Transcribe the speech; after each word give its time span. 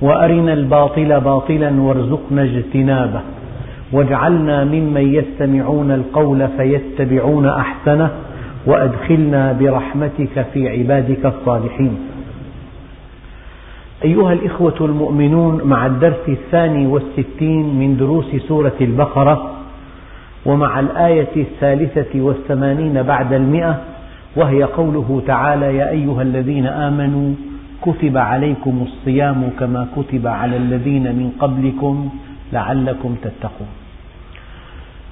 وأرنا 0.00 0.52
الباطل 0.52 1.20
باطلا 1.20 1.80
وارزقنا 1.80 2.42
اجتنابه. 2.42 3.20
واجعلنا 3.92 4.64
ممن 4.64 5.14
يستمعون 5.14 5.90
القول 5.90 6.48
فيتبعون 6.56 7.46
أحسنه 7.48 8.10
وأدخلنا 8.66 9.52
برحمتك 9.52 10.46
في 10.52 10.68
عبادك 10.68 11.26
الصالحين. 11.26 11.98
أيها 14.04 14.32
الإخوة 14.32 14.74
المؤمنون 14.80 15.60
مع 15.64 15.86
الدرس 15.86 16.28
الثاني 16.28 16.86
والستين 16.86 17.78
من 17.78 17.96
دروس 17.96 18.36
سورة 18.48 18.72
البقرة 18.80 19.50
ومع 20.46 20.80
الآية 20.80 21.36
الثالثة 21.36 22.20
والثمانين 22.20 23.02
بعد 23.02 23.32
المئة 23.32 23.80
وهي 24.36 24.62
قوله 24.62 25.22
تعالى 25.26 25.76
يا 25.76 25.90
أيها 25.90 26.22
الذين 26.22 26.66
آمنوا 26.66 27.34
كتب 27.82 28.16
عليكم 28.16 28.86
الصيام 28.86 29.50
كما 29.58 29.88
كتب 29.96 30.26
على 30.26 30.56
الذين 30.56 31.02
من 31.02 31.32
قبلكم 31.40 32.10
لعلكم 32.52 33.16
تتقون. 33.22 33.68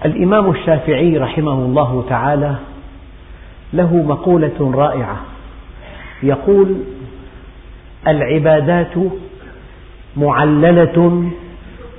الإمام 0.05 0.51
الشافعي 0.51 1.19
رحمه 1.19 1.53
الله 1.53 2.05
تعالى 2.09 2.57
له 3.73 3.95
مقولة 3.97 4.73
رائعة. 4.75 5.21
يقول 6.23 6.77
العبادات 8.07 8.95
معللة 10.17 11.31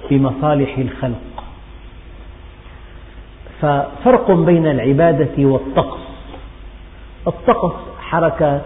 بمصالح 0.09 0.78
الخلق. 0.78 1.44
ففرق 3.61 4.31
بين 4.31 4.67
العبادة 4.67 5.45
والطقس. 5.45 6.00
الطقس 7.28 7.75
حركات 8.02 8.61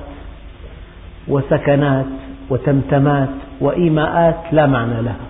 وسكنات 1.28 2.06
وتمتمات 2.50 3.30
وإيماءات 3.62 4.36
لا 4.52 4.68
معنى 4.68 5.02
لها. 5.02 5.26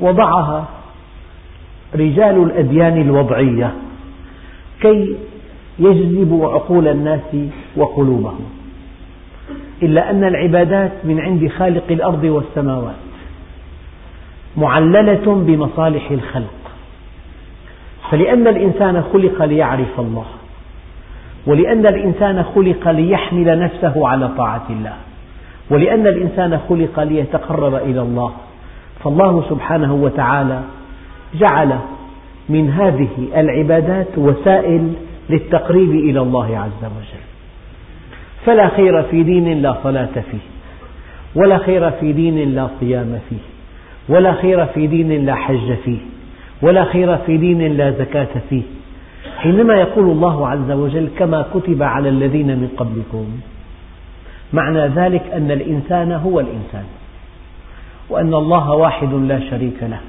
وضعها 0.00 0.68
رجال 1.94 2.42
الأديان 2.42 3.00
الوضعية 3.00 3.72
كي 4.80 5.16
يجذبوا 5.78 6.48
عقول 6.48 6.88
الناس 6.88 7.36
وقلوبهم. 7.76 8.44
إلا 9.82 10.10
أن 10.10 10.24
العبادات 10.24 10.92
من 11.04 11.20
عند 11.20 11.48
خالق 11.48 11.84
الأرض 11.90 12.24
والسماوات 12.24 12.94
معللة 14.56 15.34
بمصالح 15.34 16.10
الخلق. 16.10 16.54
فلأن 18.10 18.46
الإنسان 18.46 19.02
خلق 19.12 19.44
ليعرف 19.44 20.00
الله. 20.00 20.24
ولأن 21.46 21.86
الإنسان 21.86 22.42
خلق 22.42 22.88
ليحمل 22.88 23.58
نفسه 23.58 24.08
على 24.08 24.28
طاعة 24.28 24.66
الله. 24.70 24.92
ولأن 25.70 26.06
الإنسان 26.06 26.60
خلق 26.68 27.00
ليتقرب 27.00 27.74
إلى 27.74 28.00
الله. 28.00 28.32
فالله 29.04 29.44
سبحانه 29.50 29.94
وتعالى 29.94 30.60
جعل 31.34 31.78
من 32.48 32.70
هذه 32.70 33.08
العبادات 33.36 34.08
وسائل 34.16 34.92
للتقريب 35.30 35.90
إلى 35.90 36.20
الله 36.20 36.58
عز 36.58 36.84
وجل. 36.84 37.24
فلا 38.46 38.68
خير 38.68 39.02
في 39.02 39.22
دين 39.22 39.62
لا 39.62 39.76
صلاة 39.82 40.14
فيه 40.30 40.44
ولا 41.34 41.58
خير 41.58 41.90
في 41.90 42.12
دين 42.12 42.54
لا 42.54 42.68
صيام 42.80 43.18
فيه 43.30 43.44
ولا 44.08 44.32
خير 44.32 44.66
في 44.66 44.86
دين 44.86 45.26
لا 45.26 45.34
حج 45.34 45.74
فيه 45.84 45.98
ولا 46.62 46.84
خير 46.84 47.16
في 47.16 47.36
دين 47.36 47.76
لا 47.76 47.90
زكاة 47.90 48.28
فيه. 48.50 48.62
حينما 49.38 49.74
يقول 49.74 50.10
الله 50.10 50.48
عز 50.48 50.70
وجل 50.70 51.08
كما 51.18 51.46
كتب 51.54 51.82
على 51.82 52.08
الذين 52.08 52.46
من 52.46 52.68
قبلكم 52.76 53.26
معنى 54.52 54.86
ذلك 54.86 55.22
أن 55.34 55.50
الإنسان 55.50 56.12
هو 56.12 56.40
الإنسان 56.40 56.84
وأن 58.10 58.34
الله 58.34 58.72
واحد 58.72 59.14
لا 59.14 59.40
شريك 59.50 59.82
له. 59.82 60.00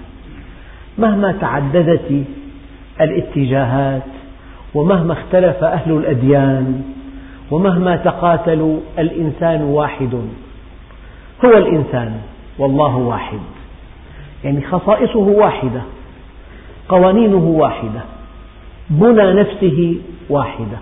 مهما 0.98 1.32
تعددت 1.32 2.26
الاتجاهات 3.02 4.02
ومهما 4.74 5.14
اختلف 5.14 5.64
أهل 5.64 5.92
الأديان 5.92 6.82
ومهما 7.52 7.96
تقاتلوا 7.96 8.80
الإنسان 9.00 9.62
واحد 9.62 10.14
هو 11.46 11.58
الإنسان 11.58 12.20
والله 12.58 12.96
واحد. 12.98 13.40
يعني 14.44 14.62
خصائصه 14.62 15.20
واحدة 15.20 15.82
قوانينه 16.90 17.46
واحدة. 17.46 18.02
بنى 18.90 19.34
نفسه 19.34 19.96
واحدة. 20.30 20.78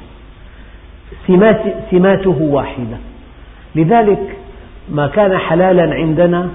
سمات 1.27 1.61
سماته 1.91 2.41
واحدة. 2.41 2.97
لذلك 3.75 4.37
ما 4.91 5.07
كان 5.07 5.37
حلالا 5.37 5.95
عندنا 5.95 6.49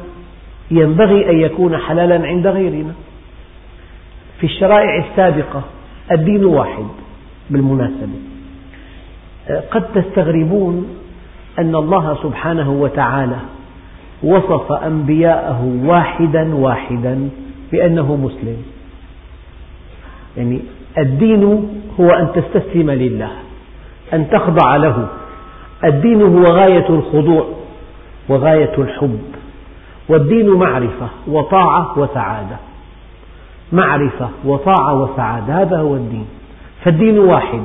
ينبغي 0.70 1.30
أن 1.30 1.40
يكون 1.40 1.76
حلالا 1.76 2.26
عند 2.26 2.46
غيرنا. 2.46 2.92
في 4.40 4.46
الشرائع 4.46 5.04
السابقة 5.10 5.62
الدين 6.12 6.44
واحد 6.44 6.86
بالمناسبة. 7.50 8.08
قد 9.70 9.92
تستغربون 9.94 10.86
أن 11.58 11.74
الله 11.74 12.18
سبحانه 12.22 12.70
وتعالى 12.70 13.38
وصف 14.22 14.72
أنبياءه 14.72 15.80
واحدا 15.84 16.54
واحدا 16.54 17.28
بأنه 17.72 18.16
مسلم. 18.16 18.62
يعني 20.36 20.60
الدين 20.98 21.68
هو 22.00 22.10
أن 22.10 22.28
تستسلم 22.34 22.90
لله 22.90 23.30
أن 24.12 24.30
تخضع 24.30 24.76
له. 24.76 25.08
الدين 25.84 26.22
هو 26.22 26.44
غاية 26.46 26.88
الخضوع 26.88 27.46
وغاية 28.28 28.74
الحب 28.78 29.20
والدين 30.08 30.50
معرفة 30.50 31.08
وطاعة 31.26 31.98
وسعادة. 31.98 32.56
معرفة 33.72 34.28
وطاعة 34.44 35.02
وسعادة 35.02 35.62
هذا 35.62 35.78
هو 35.78 35.94
الدين. 35.94 36.26
فالدين 36.84 37.18
واحد. 37.18 37.62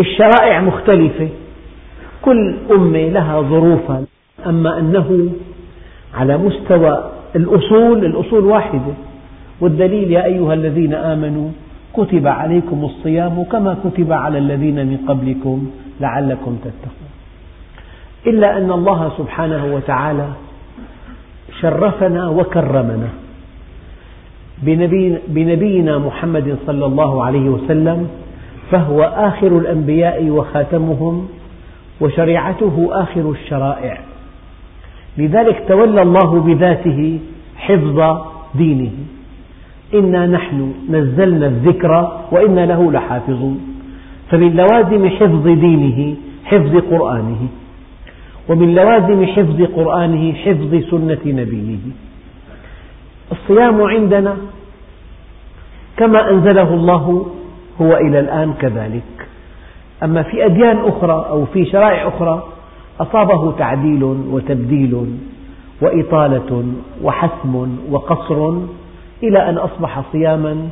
الشرائع 0.00 0.60
مختلفة. 0.60 1.28
كل 2.22 2.54
أمة 2.70 3.08
لها 3.08 3.40
ظروفها. 3.40 4.02
أما 4.46 4.78
أنه 4.78 5.30
على 6.14 6.38
مستوى 6.38 7.10
الأصول 7.36 8.04
الأصول 8.04 8.44
واحدة. 8.44 8.94
والدليل 9.60 10.12
يا 10.12 10.24
أيها 10.24 10.54
الذين 10.54 10.94
آمنوا 10.94 11.50
كتب 11.98 12.26
عليكم 12.26 12.84
الصيام 12.84 13.44
كما 13.52 13.76
كتب 13.84 14.12
على 14.12 14.38
الذين 14.38 14.86
من 14.86 14.98
قبلكم 15.08 15.70
لعلكم 16.00 16.58
تتقون. 16.64 17.08
إلا 18.26 18.58
أن 18.58 18.70
الله 18.72 19.12
سبحانه 19.18 19.74
وتعالى 19.74 20.28
شرفنا 21.60 22.28
وكرمنا 22.28 23.08
بنبينا 25.28 25.98
محمد 25.98 26.58
صلى 26.66 26.86
الله 26.86 27.24
عليه 27.24 27.48
وسلم 27.48 28.08
فهو 28.70 29.02
آخر 29.02 29.58
الأنبياء 29.58 30.30
وخاتمهم 30.30 31.28
وشريعته 32.00 32.88
آخر 32.92 33.30
الشرائع. 33.30 33.98
لذلك 35.18 35.64
تولى 35.68 36.02
الله 36.02 36.40
بذاته 36.40 37.18
حفظ 37.56 37.98
دينه. 38.54 38.92
إنا 39.94 40.26
نحن 40.26 40.72
نزلنا 40.90 41.46
الذكر 41.46 42.22
وإنا 42.32 42.66
له 42.66 42.92
لحافظون. 42.92 43.60
فمن 44.30 44.56
لوازم 44.56 45.08
حفظ 45.08 45.44
دينه 45.44 46.16
حفظ 46.44 46.76
قرآنه 46.76 47.46
ومن 48.48 48.74
لوازم 48.74 49.26
حفظ 49.26 49.62
قرآنه 49.62 50.32
حفظ 50.32 50.90
سنة 50.90 51.18
نبيه. 51.26 51.78
الصيام 53.32 53.82
عندنا 53.82 54.36
كما 55.96 56.30
أنزله 56.30 56.74
الله 56.74 57.26
هو 57.80 57.96
إلى 57.96 58.20
الآن 58.20 58.52
كذلك. 58.52 59.28
أما 60.02 60.22
في 60.22 60.46
أديان 60.46 60.76
أخرى 60.76 61.26
أو 61.30 61.44
في 61.44 61.64
شرائع 61.64 62.08
أخرى 62.08 62.42
أصابه 63.00 63.52
تعديل 63.52 64.04
وتبديل 64.04 65.06
وإطالة 65.82 66.64
وحسم 67.02 67.76
وقصر 67.90 68.58
إلى 69.22 69.48
أن 69.48 69.56
أصبح 69.56 70.02
صياما 70.12 70.68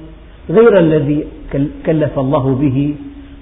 غير 0.50 0.78
الذي 0.78 1.26
كلف 1.86 2.18
الله 2.18 2.54
به 2.54 2.94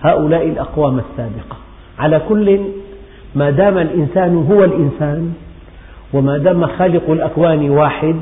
هؤلاء 0.03 0.49
الأقوام 0.49 0.99
السابقة. 0.99 1.56
على 1.99 2.21
كل 2.29 2.61
ما 3.35 3.51
دام 3.51 3.79
الإنسان 3.79 4.47
هو 4.51 4.65
الإنسان 4.65 5.35
وما 6.12 6.39
دام 6.39 6.67
خالق 6.67 7.11
الأكوان 7.11 7.71
واحد 7.71 8.17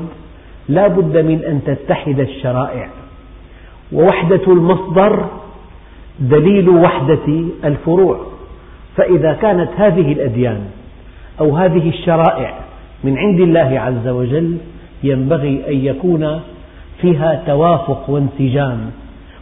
لا 0.69 0.87
بد 0.87 1.17
من 1.17 1.43
أن 1.45 1.61
تتحد 1.65 2.19
الشرائع. 2.19 2.89
ووحدة 3.93 4.41
المصدر 4.47 5.25
دليل 6.19 6.69
وحدة 6.69 7.43
الفروع. 7.63 8.19
فإذا 8.97 9.33
كانت 9.33 9.69
هذه 9.75 10.11
الأديان 10.11 10.61
أو 11.39 11.57
هذه 11.57 11.89
الشرائع 11.89 12.53
من 13.03 13.17
عند 13.17 13.39
الله 13.39 13.79
عز 13.79 14.07
وجل 14.07 14.57
ينبغي 15.03 15.63
أن 15.67 15.85
يكون 15.85 16.41
فيها 17.01 17.43
توافق 17.47 18.09
وانسجام. 18.09 18.91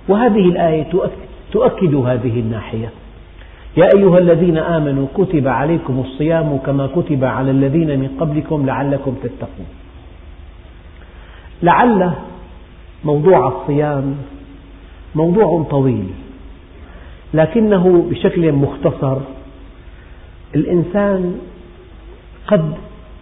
وهذه 0.08 0.46
الآية 0.50 0.88
تؤكد 1.52 1.96
هذه 1.96 2.40
الناحية. 2.40 2.90
يا 3.78 3.90
أيها 3.98 4.18
الذين 4.18 4.58
آمنوا 4.58 5.08
كتب 5.18 5.48
عليكم 5.48 6.00
الصيام 6.00 6.58
كما 6.58 6.88
كتب 6.96 7.24
على 7.24 7.52
الذين 7.52 8.00
من 8.00 8.18
قبلكم 8.20 8.66
لعلكم 8.66 9.16
تتقون. 9.24 9.68
لعل 11.64 12.12
موضوع 13.06 13.48
الصيام 13.48 14.16
موضوع 15.16 15.66
طويل 15.70 16.08
لكنه 17.34 18.06
بشكل 18.10 18.52
مختصر 18.52 19.18
الإنسان 20.56 21.40
قد 22.48 22.74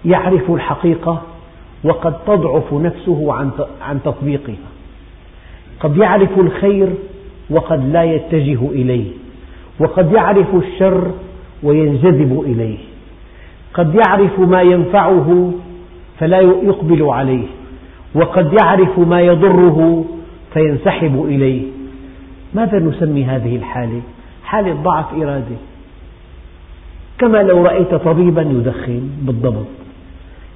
يعرف 0.06 0.52
الحقيقة 0.52 1.22
وقد 1.84 2.14
تضعف 2.28 2.74
نفسه 2.74 3.34
عن 3.82 4.00
تطبيقها. 4.06 4.70
قد 5.80 5.98
يعرف 5.98 6.40
الخير 6.40 6.90
وقد 7.50 7.90
لا 7.90 8.04
يتجه 8.04 8.60
إليه. 8.72 9.12
وقد 9.80 10.12
يعرف 10.12 10.56
الشر 10.56 11.12
وينجذب 11.64 12.44
إليه. 12.46 12.78
قد 13.74 13.96
يعرف 13.96 14.40
ما 14.40 14.62
ينفعه 14.62 15.52
فلا 16.20 16.40
يقبل 16.40 17.04
عليه. 17.04 17.48
وقد 18.16 18.54
يعرف 18.62 19.00
ما 19.00 19.22
يضره 19.22 20.06
فينسحب 20.54 21.26
إليه. 21.26 21.64
ماذا 22.54 22.80
نسمي 22.80 23.24
هذه 23.24 23.56
الحالة؟ 23.56 24.02
حالة 24.44 24.74
ضعف 24.74 25.14
إرادة. 25.14 25.58
كما 27.20 27.44
لو 27.44 27.64
رأيت 27.64 27.96
طبيبا 27.96 28.42
يدخن 28.42 29.10
بالضبط. 29.22 29.79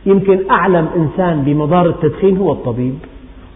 يمكن 0.06 0.50
أعلم 0.52 0.88
إنسان 0.96 1.42
بمضار 1.42 1.86
التدخين 1.86 2.38
هو 2.38 2.52
الطبيب 2.52 2.96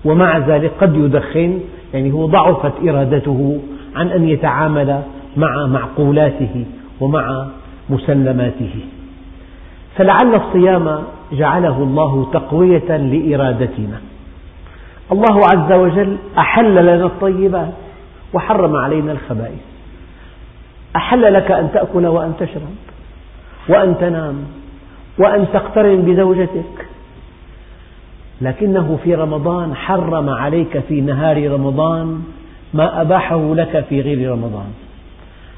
ومع 0.06 0.38
ذلك 0.38 0.72
قد 0.82 0.96
يدخن 0.96 1.60
يعني 1.94 2.12
هو 2.12 2.26
ضعفت 2.26 2.74
إرادته 2.88 3.60
عن 3.96 4.08
أن 4.08 4.30
يتعامل 4.30 5.02
مع 5.38 5.66
معقولاته 5.66 6.66
ومع 7.00 7.46
مسلماته. 7.90 8.76
فلعل 9.96 10.36
الصيام 10.36 11.04
جعله 11.32 11.84
الله 11.84 12.28
تقوية 12.34 12.98
لإرادتنا. 12.98 14.02
الله 15.12 15.46
عز 15.46 15.72
وجل 15.72 16.18
أحل 16.38 16.76
لنا 16.76 17.06
الطيبات 17.06 17.74
وحرم 18.34 18.76
علينا 18.76 19.12
الخبائث. 19.12 19.62
أحل 20.96 21.34
لك 21.34 21.52
أن 21.52 21.70
تأكل 21.74 22.06
وأن 22.06 22.34
تشرب 22.40 22.76
وأن 23.70 23.98
تنام. 24.00 24.36
وأن 25.20 25.48
تقترن 25.54 26.02
بزوجتك. 26.02 26.88
لكنه 28.42 29.00
في 29.04 29.16
رمضان 29.16 29.76
حرم 29.76 30.30
عليك 30.30 30.80
في 30.80 31.02
نهار 31.02 31.52
رمضان 31.52 32.22
ما 32.74 33.02
أباحه 33.02 33.56
لك 33.56 33.86
في 33.90 34.02
غير 34.02 34.32
رمضان. 34.32 34.68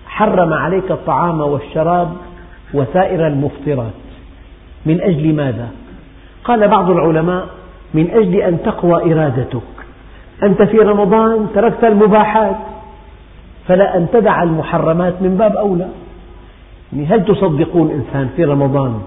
حرم 0.08 0.54
عليك 0.54 0.92
الطعام 0.92 1.42
والشراب 1.42 2.12
وسائر 2.74 3.28
المفطرات. 3.28 3.94
من 4.86 5.02
أجل 5.02 5.36
ماذا؟ 5.36 5.68
قال 6.44 6.68
بعض 6.68 6.90
العلماء 6.90 7.48
من 7.94 8.10
أجل 8.12 8.36
أن 8.36 8.58
تقوى 8.64 9.14
إرادتك. 9.14 9.62
أنت 10.44 10.62
في 10.62 10.78
رمضان 10.78 11.48
تركت 11.56 11.84
المباحات 11.84 12.56
فلا 13.68 13.98
أن 13.98 14.08
تدع 14.14 14.44
المحرمات 14.44 15.22
من 15.22 15.38
باب 15.38 15.56
أولى. 15.56 15.88
هل 16.94 17.26
تصدقون 17.26 17.92
إنسان 17.92 18.30
في 18.36 18.44
رمضان 18.46 19.02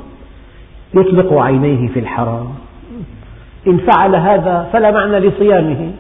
يطلق 0.94 1.32
عينيه 1.32 1.88
في 1.88 2.00
الحرام. 2.00 2.46
إن 3.66 3.78
فعل 3.78 4.14
هذا 4.14 4.68
فلا 4.72 4.90
معنى 4.90 5.18
لصيامه. 5.18 5.90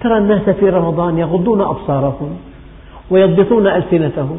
ترى 0.00 0.18
الناس 0.18 0.50
في 0.50 0.70
رمضان 0.70 1.18
يغضون 1.18 1.60
أبصارهم 1.60 2.36
ويضبطون 3.10 3.66
ألسنتهم 3.66 4.38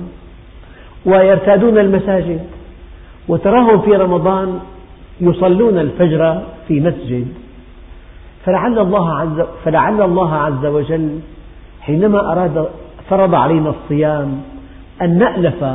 ويرتادون 1.05 1.77
المساجد. 1.77 2.41
وتراهم 3.27 3.81
في 3.81 3.91
رمضان 3.91 4.59
يصلون 5.21 5.77
الفجر 5.77 6.41
في 6.67 6.79
مسجد. 6.79 7.27
فلعل 8.45 8.79
الله 8.79 9.19
عز, 9.19 9.45
فلعل 9.65 10.01
الله 10.01 10.33
عز 10.35 10.65
وجل 10.65 11.19
حينما 11.81 12.31
أراد 12.31 12.69
فرض 13.09 13.35
علينا 13.35 13.69
الصيام 13.69 14.41
أن 15.01 15.17
نألف 15.17 15.65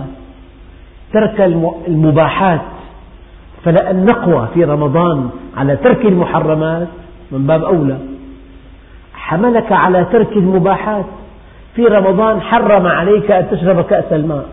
ترك 1.13 1.41
المباحات 1.89 2.61
فلأن 3.65 4.05
نقوى 4.05 4.49
في 4.55 4.65
رمضان 4.65 5.31
على 5.57 5.77
ترك 5.77 6.07
المحرمات 6.07 6.89
من 7.33 7.47
باب 7.47 7.65
أولى. 7.65 7.99
حملك 9.15 9.73
على 9.73 10.07
ترك 10.13 10.33
المباحات. 10.37 11.05
في 11.77 11.83
رمضان 11.85 12.41
حرم 12.41 12.87
عليك 12.87 13.31
أن 13.31 13.51
تشرب 13.51 13.85
كأس 13.85 14.13
الماء. 14.13 14.47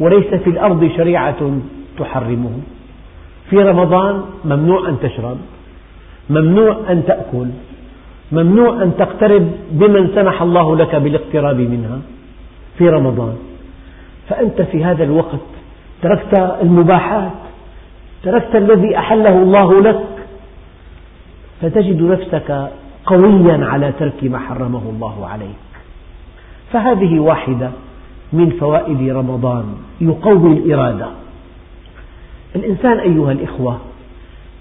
وليس 0.00 0.26
في 0.26 0.50
الأرض 0.50 0.90
شريعة 0.96 1.60
تحرمه. 1.98 2.50
في 3.50 3.56
رمضان 3.56 4.22
ممنوع 4.44 4.88
أن 4.88 4.96
تشرب. 5.02 5.36
ممنوع 6.30 6.76
أن 6.90 7.04
تأكل. 7.06 7.46
ممنوع 8.32 8.82
أن 8.82 8.92
تقترب 8.98 9.52
بمن 9.70 10.10
سمح 10.14 10.42
الله 10.42 10.76
لك 10.76 10.96
بالاقتراب 10.96 11.56
منها. 11.56 11.98
في 12.78 12.88
رمضان. 12.88 13.36
فأنت 14.28 14.62
في 14.62 14.84
هذا 14.84 15.04
الوقت 15.04 15.55
تركت 16.02 16.58
المباحات 16.62 17.32
تركت 18.22 18.56
الذي 18.56 18.98
أحله 18.98 19.42
الله 19.42 19.82
لك 19.82 20.04
فتجد 21.62 22.02
نفسك 22.02 22.70
قويا 23.06 23.66
على 23.66 23.92
ترك 23.92 24.24
ما 24.24 24.38
حرمه 24.38 24.82
الله 24.90 25.26
عليك. 25.26 25.56
فهذه 26.72 27.20
واحدة 27.20 27.70
من 28.32 28.50
فوائد 28.50 29.10
رمضان 29.10 29.64
يقوي 30.00 30.52
الإرادة. 30.52 31.08
الإنسان 32.56 32.98
أيها 32.98 33.32
الإخوة 33.32 33.78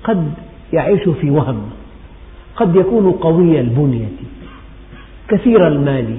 قد 0.04 0.32
يعيش 0.74 1.10
في 1.10 1.32
وهم 1.32 1.70
قد 2.56 2.76
يكون 2.76 3.12
قوي 3.12 3.60
البنية 3.60 4.08
كثير 5.28 5.68
المال 5.68 6.18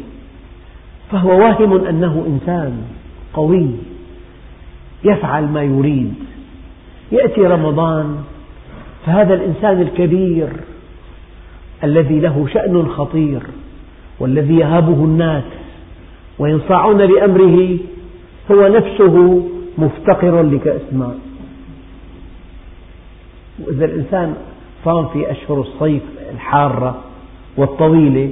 فهو 1.10 1.38
واهم 1.38 1.86
أنه 1.86 2.24
إنسان 2.26 2.78
قوي. 3.34 3.70
يفعل 5.04 5.44
ما 5.48 5.62
يريد. 5.62 6.14
يأتي 7.12 7.40
رمضان 7.40 8.16
فهذا 9.06 9.34
الإنسان 9.34 9.80
الكبير 9.80 10.48
الذي 11.84 12.20
له 12.20 12.46
شأن 12.52 12.86
خطير 12.88 13.42
والذي 14.20 14.56
يهابه 14.56 15.04
الناس 15.04 15.44
وينصاعون 16.38 16.98
لأمره 16.98 17.78
هو 18.50 18.68
نفسه 18.68 19.46
مفتقر 19.78 20.42
لكأس 20.42 20.92
ماء. 20.92 21.18
وإذا 23.58 23.84
الإنسان 23.84 24.34
صام 24.84 25.06
في 25.08 25.30
أشهر 25.30 25.60
الصيف 25.60 26.02
الحارة 26.34 27.02
والطويلة 27.56 28.30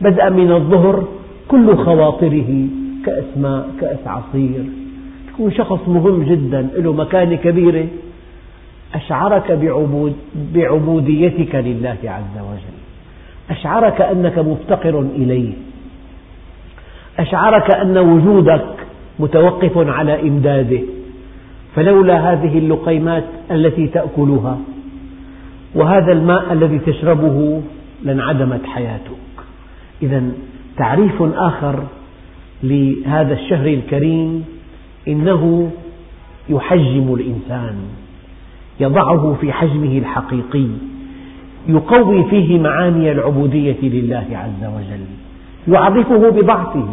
بدءا 0.00 0.28
من 0.28 0.52
الظهر 0.52 1.08
كل 1.48 1.76
خواطره 1.76 2.66
كأس 3.06 3.24
ماء 3.36 3.70
كأس 3.80 4.06
عصير. 4.06 4.64
تكون 5.36 5.52
شخص 5.52 5.88
مهم 5.88 6.22
جدا 6.22 6.68
له 6.76 6.92
مكانة 6.92 7.36
كبيرة. 7.36 7.86
أشعرك 8.94 9.52
بعبود 9.52 10.16
بعبوديتك 10.54 11.54
لله 11.54 11.96
عز 12.04 12.38
وجل. 12.38 12.76
أشعرك 13.50 14.00
أنك 14.00 14.38
مفتقر 14.38 15.00
إليه. 15.00 15.52
أشعرك 17.18 17.74
أن 17.74 17.98
وجودك 17.98 18.66
متوقف 19.18 19.78
على 19.78 20.28
إمداده. 20.28 20.80
فلولا 21.74 22.32
هذه 22.32 22.58
اللقيمات 22.58 23.24
التي 23.50 23.86
تأكلها 23.86 24.58
وهذا 25.74 26.12
الماء 26.12 26.52
الذي 26.52 26.78
تشربه 26.78 27.62
لانعدمت 28.04 28.66
حياتك. 28.66 29.10
إذا 30.02 30.22
تعريف 30.76 31.22
آخر 31.22 31.82
لهذا 32.62 33.34
الشهر 33.34 33.66
الكريم 33.66 34.55
إنه 35.08 35.70
يحجم 36.48 37.14
الإنسان 37.14 37.76
يضعه 38.80 39.36
في 39.40 39.52
حجمه 39.52 39.98
الحقيقي 39.98 40.66
يقوي 41.68 42.24
فيه 42.24 42.58
معاني 42.58 43.12
العبودية 43.12 43.76
لله 43.82 44.26
عز 44.32 44.64
وجل 44.64 45.04
يعرفه 45.74 46.30
بضعفه. 46.30 46.88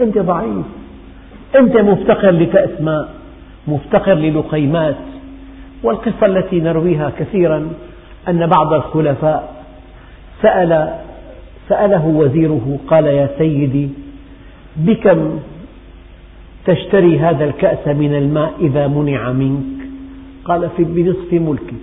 أنت 0.00 0.18
ضعيف. 0.18 0.66
أنت 1.56 1.76
مفتقر 1.76 2.30
لكأس 2.30 2.80
ماء 2.80 3.14
مفتقر 3.68 4.14
للقيمات 4.14 4.96
والقصة 5.82 6.26
التي 6.26 6.60
نرويها 6.60 7.12
كثيرا 7.18 7.70
أن 8.28 8.46
بعض 8.46 8.72
الخلفاء 8.72 9.64
سأل 10.42 10.94
سأله 11.68 12.06
وزيره 12.06 12.78
قال 12.88 13.04
يا 13.04 13.30
سيدي 13.38 13.88
بكم 14.76 15.38
تشتري 16.74 17.18
هذا 17.18 17.44
الكأس 17.44 17.88
من 17.88 18.14
الماء 18.14 18.52
إذا 18.60 18.86
منع 18.86 19.32
منك. 19.32 19.80
قال 20.44 20.68
بنصف 20.78 21.32
ملكي 21.32 21.76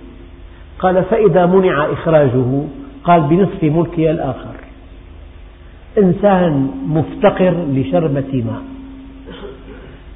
قال 0.78 1.04
فإذا 1.04 1.46
منع 1.46 1.92
إخراجه. 1.92 2.62
قال 3.04 3.20
بنصف 3.20 3.62
ملكي 3.62 4.10
الآخر. 4.10 4.54
إنسان 5.98 6.70
مفتقر 6.86 7.54
لشربة 7.74 8.44
ماء. 8.46 8.62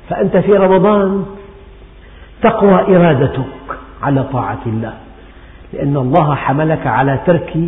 فأنت 0.09 0.37
في 0.37 0.53
رمضان 0.53 1.25
تقوى 2.43 2.97
إرادتك 2.97 3.53
على 4.03 4.25
طاعة 4.33 4.63
الله. 4.67 4.95
لأن 5.73 5.97
الله 5.97 6.35
حملك 6.35 6.87
على 6.87 7.21
ترك 7.27 7.59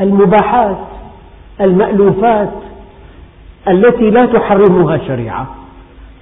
المباحات 0.00 0.78
المألوفات 1.60 2.52
التي 3.68 4.10
لا 4.10 4.26
تحرمها 4.26 4.98
شريعة. 4.98 5.65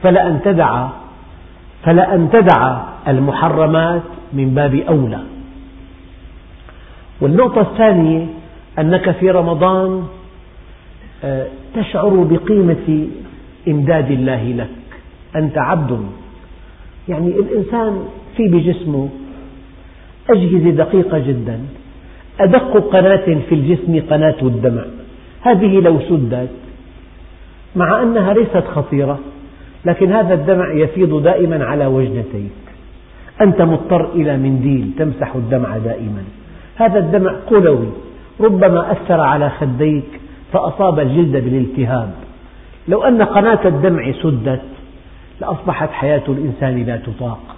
فلأن 0.02 0.40
تدع 0.44 0.88
فلأن 1.84 2.30
تدع 2.32 2.80
المحرمات 3.08 4.02
من 4.32 4.54
باب 4.54 4.74
أولى. 4.74 5.20
والنقطة 7.20 7.60
الثانية 7.60 8.26
أنك 8.78 9.10
في 9.10 9.30
رمضان 9.30 10.06
آه، 11.24 11.46
تشعر 11.74 12.26
بقيمة 12.30 13.08
إمداد 13.68 14.10
الله 14.10 14.42
لك. 14.52 14.68
أنت 15.36 15.58
عبد. 15.58 16.06
يعني 17.08 17.28
الإنسان 17.28 18.04
في 18.36 18.48
بجسمه 18.48 19.08
أجهزة 20.30 20.70
دقيقة 20.70 21.18
جدا. 21.18 21.60
أدق 22.40 22.88
قناة 22.92 23.26
في 23.48 23.54
الجسم 23.54 24.00
قناة 24.10 24.36
الدمع. 24.42 24.82
هذه 25.40 25.80
لو 25.80 26.00
سدت 26.08 26.50
مع 27.76 28.02
أنها 28.02 28.32
ليست 28.34 28.64
خطيرة. 28.74 29.18
لكن 29.84 30.12
هذا 30.12 30.34
الدمع 30.34 30.72
يفيض 30.72 31.22
دائما 31.22 31.64
على 31.64 31.86
وجنتيك. 31.86 32.50
أنت 33.40 33.62
مضطر 33.62 34.12
إلى 34.12 34.36
منديل 34.36 34.90
تمسح 34.98 35.34
الدمع 35.34 35.78
دائما. 35.78 36.24
هذا 36.76 36.98
الدمع 36.98 37.32
قلوي 37.50 37.88
ربما 38.40 38.92
أثر 38.92 39.20
على 39.20 39.50
خديك 39.50 40.20
فأصاب 40.52 41.00
الجلد 41.00 41.44
بالالتهاب. 41.44 42.10
لو 42.88 43.02
أن 43.02 43.22
قناة 43.22 43.60
الدمع 43.64 44.12
سدت 44.22 44.62
لأصبحت 45.40 45.90
حياة 45.90 46.22
الإنسان 46.28 46.84
لا 46.86 46.96
تطاق. 46.96 47.56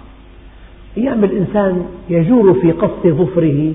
أيام 0.97 1.23
الإنسان 1.23 1.85
يجور 2.09 2.53
في 2.53 2.71
قص 2.71 3.07
ظفره 3.07 3.73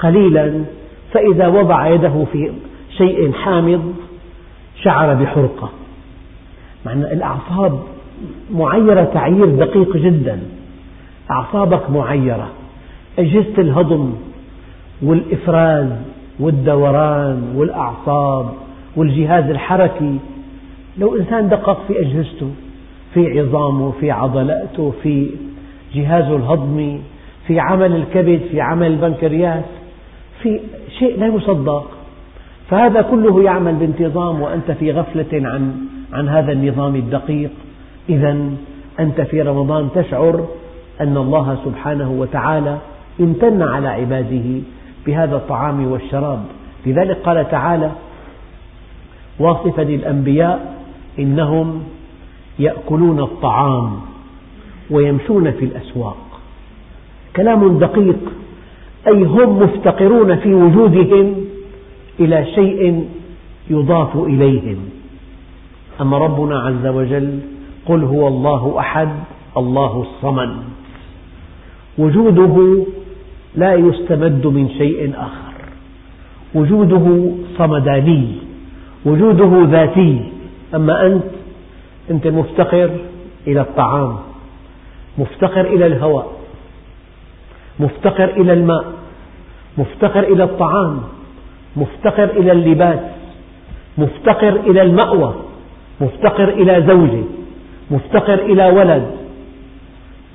قليلا 0.00 0.64
فإذا 1.12 1.48
وضع 1.48 1.88
يده 1.88 2.24
في 2.32 2.52
شيء 2.98 3.32
حامض 3.32 3.94
شعر 4.82 5.14
بحرقة. 5.14 5.70
مع 6.86 6.92
أن 6.92 7.02
الأعصاب 7.02 7.80
معيرة 8.50 9.04
تعيير 9.04 9.46
دقيق 9.46 9.96
جدا. 9.96 10.40
أعصابك 11.30 11.90
معيرة. 11.90 12.48
أجهزة 13.18 13.58
الهضم 13.58 14.12
والإفراز 15.02 15.88
والدوران 16.40 17.52
والأعصاب 17.56 18.52
والجهاز 18.96 19.44
الحركي. 19.50 20.18
لو 20.98 21.16
إنسان 21.16 21.48
دقق 21.48 21.84
في 21.88 22.00
أجهزته 22.00 22.50
في 23.14 23.40
عظامه 23.40 23.92
في 24.00 24.10
عضلاته 24.10 24.92
في 25.02 25.30
جهازه 25.94 26.36
الهضمي 26.36 27.00
في 27.46 27.60
عمل 27.60 27.96
الكبد 27.96 28.40
في 28.50 28.60
عمل 28.60 28.86
البنكرياس 28.86 29.64
في 30.42 30.60
شيء 30.98 31.20
لا 31.20 31.26
يصدق. 31.26 31.90
فهذا 32.70 33.02
كله 33.02 33.42
يعمل 33.42 33.74
بانتظام 33.74 34.40
وأنت 34.40 34.70
في 34.70 34.92
غفلة 34.92 35.26
عن 35.32 35.76
عن 36.12 36.28
هذا 36.28 36.52
النظام 36.52 36.96
الدقيق. 36.96 37.50
إذا 38.08 38.50
أنت 39.00 39.20
في 39.20 39.42
رمضان 39.42 39.88
تشعر 39.94 40.46
أن 41.00 41.16
الله 41.16 41.58
سبحانه 41.64 42.10
وتعالى 42.10 42.78
امتن 43.20 43.62
على 43.62 43.88
عباده 43.88 44.60
بهذا 45.06 45.36
الطعام 45.36 45.92
والشراب. 45.92 46.44
لذلك 46.86 47.16
قال 47.16 47.50
تعالى 47.50 47.90
واصفا 49.38 49.82
الأنبياء 49.82 50.76
إنهم 51.18 51.82
يأكلون 52.58 53.20
الطعام 53.20 54.00
ويمشون 54.90 55.50
في 55.50 55.64
الأسواق. 55.64 56.40
كلام 57.36 57.78
دقيق. 57.78 58.18
أي 59.06 59.22
هم 59.24 59.62
مفتقرون 59.62 60.36
في 60.36 60.54
وجودهم 60.54 61.34
إلى 62.20 62.46
شيء 62.54 63.08
يضاف 63.70 64.16
إليهم. 64.16 64.76
أما 66.00 66.18
ربنا 66.18 66.58
عز 66.60 66.86
وجل 66.86 67.38
قل 67.86 68.04
هو 68.04 68.28
الله 68.28 68.74
أحد 68.78 69.08
الله 69.56 70.06
الصمد. 70.06 70.56
وجوده 71.98 72.84
لا 73.56 73.74
يستمد 73.74 74.46
من 74.46 74.68
شيء 74.68 75.12
آخر. 75.16 75.54
وجوده 76.54 77.32
صمداني 77.58 78.26
وجوده 79.04 79.52
ذاتي. 79.70 80.32
أما 80.74 81.06
أنت 81.06 81.24
أنت 82.10 82.26
مفتقر 82.26 82.90
إلى 83.46 83.60
الطعام 83.60 84.16
مفتقر 85.18 85.60
إلى 85.60 85.86
الهواء 85.86 86.26
مفتقر 87.80 88.24
إلى 88.24 88.52
الماء 88.52 88.84
مفتقر 89.78 90.20
إلى 90.20 90.44
الطعام 90.44 91.00
مفتقر 91.76 92.24
إلى 92.24 92.52
اللباس 92.52 93.00
مفتقر 93.98 94.56
إلى 94.56 94.82
المأوى. 94.82 95.34
مفتقر 96.00 96.48
إلى 96.48 96.84
زوجة 96.88 97.24
مفتقر 97.90 98.34
إلى 98.34 98.70
ولد. 98.70 99.10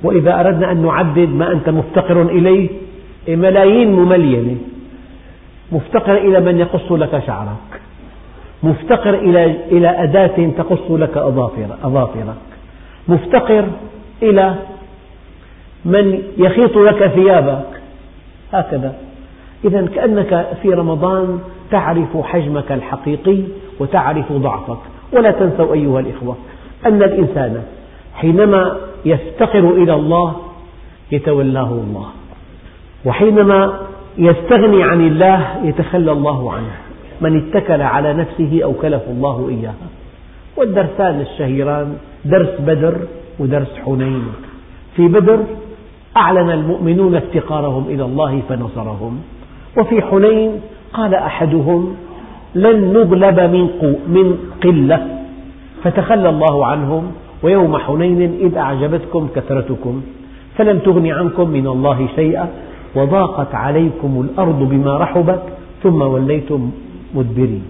وإذا 0.02 0.40
أردنا 0.40 0.72
أن 0.72 0.82
نعدد 0.82 1.28
ما 1.28 1.52
أنت 1.52 1.68
مفتقر 1.68 2.22
إليه 2.22 2.68
ملايين 3.28 3.92
مملينة. 3.92 4.56
مفتقر 5.72 6.16
إلى 6.16 6.40
من 6.40 6.58
يقص 6.58 6.92
لك 6.92 7.22
شعرك. 7.26 7.80
مفتقر 8.62 9.14
إلى 9.14 9.56
إلى 9.72 10.02
أداة 10.02 10.50
تقص 10.58 10.90
لك 10.90 11.16
أظافرك. 11.16 12.36
مفتقر 13.08 13.64
إلى 14.22 14.54
من 15.84 16.22
يخيط 16.38 16.76
لك 16.76 17.06
ثيابك. 17.06 17.66
هكذا. 18.52 18.94
إذا 19.64 19.86
كأنك 19.86 20.48
في 20.62 20.68
رمضان 20.68 21.38
تعرف 21.70 22.16
حجمك 22.16 22.72
الحقيقي 22.72 23.38
وتعرف 23.80 24.32
ضعفك. 24.32 24.78
ولا 25.12 25.30
تنسوا 25.30 25.74
أيها 25.74 26.00
الإخوة 26.00 26.36
أن 26.86 27.02
الإنسان 27.02 27.62
حينما 28.14 28.76
يفتقر 29.04 29.70
إلى 29.70 29.94
الله 29.94 30.36
يتولاه 31.12 31.70
الله 31.70 32.06
وحينما 33.04 33.80
يستغني 34.18 34.82
عن 34.82 35.06
الله 35.06 35.46
يتخلى 35.64 36.12
الله 36.12 36.52
عنه. 36.52 36.76
من 37.20 37.36
اتكل 37.36 37.82
على 37.82 38.14
نفسه 38.14 38.60
أوكله 38.64 39.02
الله 39.10 39.48
إياها 39.48 39.88
والدرسان 40.56 41.20
الشهيران 41.20 41.96
درس 42.24 42.60
بدر 42.60 42.96
ودرس 43.38 43.72
حنين. 43.86 44.24
في 44.96 45.08
بدر 45.08 45.40
أعلن 46.16 46.50
المؤمنون 46.50 47.14
افتقارهم 47.14 47.84
إلى 47.88 48.04
الله 48.04 48.42
فنصرهم 48.48 49.20
وفي 49.78 50.02
حنين 50.02 50.60
قال 50.92 51.14
أحدهم 51.14 51.96
لن 52.54 52.92
نغلب 52.92 53.40
من 54.08 54.38
قلة. 54.62 55.06
فتخلى 55.82 56.28
الله 56.28 56.66
عنهم 56.66 57.12
ويوم 57.42 57.76
حنين 57.76 58.20
إذ 58.40 58.56
أعجبتكم 58.56 59.28
كثرتكم. 59.34 60.02
فلم 60.56 60.78
تغن 60.78 61.06
عنكم 61.06 61.50
من 61.50 61.66
الله 61.66 62.08
شيئا. 62.16 62.48
وضاقت 62.94 63.54
عليكم 63.54 64.20
الأرض 64.20 64.58
بما 64.58 64.96
رحبت 64.96 65.42
ثم 65.82 66.02
وليتم 66.02 66.70
مدبرين. 67.14 67.62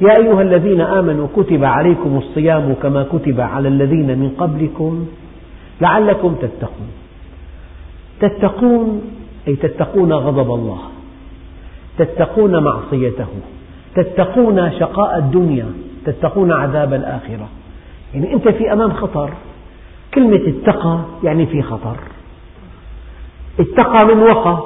يا 0.00 0.18
أيها 0.18 0.42
الذين 0.42 0.80
آمنوا 0.80 1.26
كتب 1.36 1.64
عليكم 1.64 2.16
الصيام 2.18 2.74
كما 2.82 3.02
كتب 3.12 3.40
على 3.40 3.68
الذين 3.68 4.18
من 4.18 4.30
قبلكم. 4.38 5.06
لعلكم 5.80 6.34
تتقون. 6.34 6.90
تتقون 8.20 9.02
أي 9.48 9.56
تتقون 9.56 10.12
غضب 10.12 10.54
الله. 10.54 10.78
تتقون 11.98 12.62
معصيته 12.62 13.26
تتقون 13.94 14.72
شقاء 14.78 15.18
الدنيا 15.18 15.66
تتقون 16.06 16.52
عذاب 16.52 16.94
الآخرة. 16.94 17.48
يعني 18.14 18.32
أنت 18.32 18.48
في 18.48 18.72
أمام 18.72 18.92
خطر. 18.92 19.30
كلمة 20.14 20.40
اتقى 20.46 20.98
يعني 21.24 21.46
في 21.46 21.62
خطر. 21.62 21.96
اتقى 23.60 24.14
من 24.14 24.22
وقى 24.22 24.58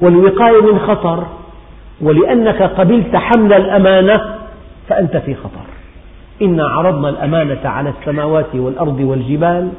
والوقاية 0.00 0.72
من 0.72 0.78
خطر 0.78 1.26
ولأنك 2.00 2.62
قبلت 2.62 3.16
حمل 3.16 3.52
الأمانة 3.52 4.20
فأنت 4.88 5.16
في 5.16 5.34
خطر. 5.34 5.66
إنا 6.42 6.68
عرضنا 6.68 7.08
الأمانة 7.08 7.60
على 7.68 7.92
السماوات 8.00 8.54
والأرض 8.54 9.00
والجبال 9.00 9.70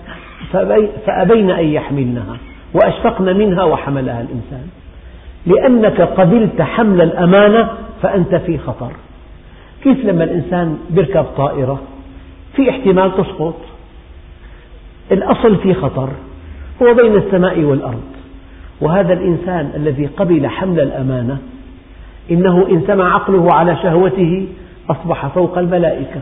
فأبين 1.06 1.50
أن 1.50 1.66
يحملنها 1.66 2.38
وأشفقن 2.74 3.38
منها 3.38 3.64
وحملها 3.64 4.22
الإنسان. 4.22 4.68
لأنك 5.46 6.02
قبلت 6.02 6.62
حمل 6.62 7.02
الأمانة 7.02 7.70
فأنت 8.02 8.36
في 8.36 8.58
خطر. 8.58 8.92
كيف 9.84 10.06
لما 10.06 10.24
الإنسان 10.24 10.78
يركب 10.94 11.26
طائرة؟ 11.38 11.82
في 12.56 12.70
احتمال 12.70 13.12
تسقط. 13.18 13.56
الأصل 15.12 15.56
في 15.56 15.74
خطر 15.74 16.10
هو 16.82 16.94
بين 16.94 17.16
السماء 17.16 17.60
والأرض. 17.60 18.04
وهذا 18.82 19.14
الإنسان 19.14 19.72
الذي 19.76 20.06
قبل 20.06 20.48
حمل 20.48 20.80
الأمانة 20.80 21.38
إنه 22.32 22.68
إن 22.70 22.82
سمع 22.88 23.16
عقله 23.16 23.54
على 23.54 23.78
شهوته 23.84 24.48
أصبح 24.90 25.28
فوق 25.28 25.58
الملائكة. 25.58 26.20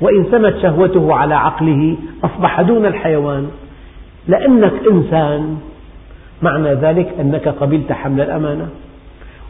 وإن 0.00 0.26
سمت 0.30 0.58
شهوته 0.62 1.14
على 1.14 1.34
عقله 1.34 1.96
أصبح 2.24 2.60
دون 2.60 2.86
الحيوان. 2.86 3.50
لأنك 4.28 4.72
إنسان 4.92 5.56
معنى 6.42 6.74
ذلك 6.74 7.14
أنك 7.20 7.48
قبلت 7.48 7.92
حمل 7.92 8.20
الأمانة. 8.20 8.68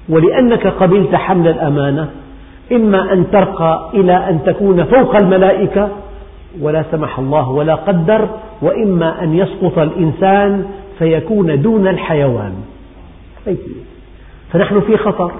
ولأنك 0.08 0.66
قبلت 0.66 1.14
حمل 1.14 1.48
الأمانة 1.48 2.10
إما 2.72 3.12
أن 3.12 3.30
ترقى 3.30 3.90
إلى 3.94 4.12
أن 4.12 4.40
تكون 4.46 4.84
فوق 4.84 5.16
الملائكة 5.16 5.88
ولا 6.60 6.84
سمح 6.90 7.18
الله 7.18 7.48
ولا 7.48 7.74
قدر 7.74 8.28
وإما 8.62 9.22
أن 9.22 9.34
يسقط 9.34 9.78
الإنسان 9.78 10.66
فيكون 10.98 11.62
دون 11.62 11.88
الحيوان. 11.88 12.52
فنحن 14.52 14.80
في 14.80 14.96
خطر. 14.96 15.32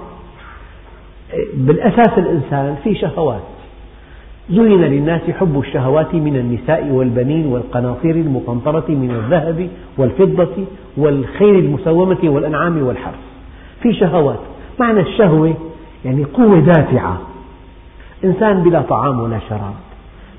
بالأساس 1.55 2.19
الإنسان 2.19 2.77
في 2.85 2.95
شهوات 2.95 3.43
زين 4.51 4.81
للناس 4.81 5.21
حب 5.41 5.59
الشهوات 5.59 6.15
من 6.15 6.37
النساء 6.37 6.89
والبنين 6.89 7.47
والقناطير 7.47 8.15
المقنطرة 8.15 8.85
من 8.89 9.11
الذهب 9.11 9.69
والفضة 9.99 10.65
والخيل 10.97 11.59
المسومة 11.59 12.19
والأنعام 12.25 12.83
والحرث. 12.83 13.15
في 13.83 13.95
شهوات 13.95 14.39
معنى 14.81 15.01
الشهوة 15.01 15.55
يعني 16.05 16.25
قوة 16.25 16.61
دافعة. 16.61 17.21
إنسان 18.25 18.63
بلا 18.63 18.83
طعام 18.83 19.21
ولا 19.21 19.39
شراب. 19.49 19.75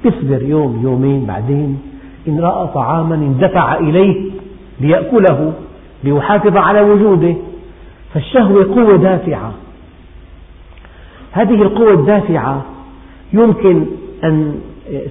يصبر 0.06 0.42
يوم 0.42 0.80
يومين 0.84 1.26
بعدين. 1.26 1.82
إن 2.28 2.40
رأى 2.40 2.68
طعاما 2.68 3.16
اندفع 3.16 3.76
إليه 3.76 4.32
ليأكله 4.82 5.54
ليحافظ 6.04 6.58
على 6.58 6.82
وجوده. 6.82 7.36
فالشهوة 8.14 8.76
قوة 8.76 8.98
دافعة. 8.98 9.52
هذه 11.32 11.62
القوة 11.62 11.94
الدافعة 11.94 12.66
يمكن 13.34 13.86
أن 14.24 14.60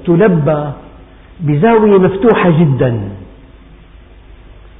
تلبى 0.06 0.64
بزاوية 1.40 1.98
مفتوحة 1.98 2.50
جدا. 2.60 3.00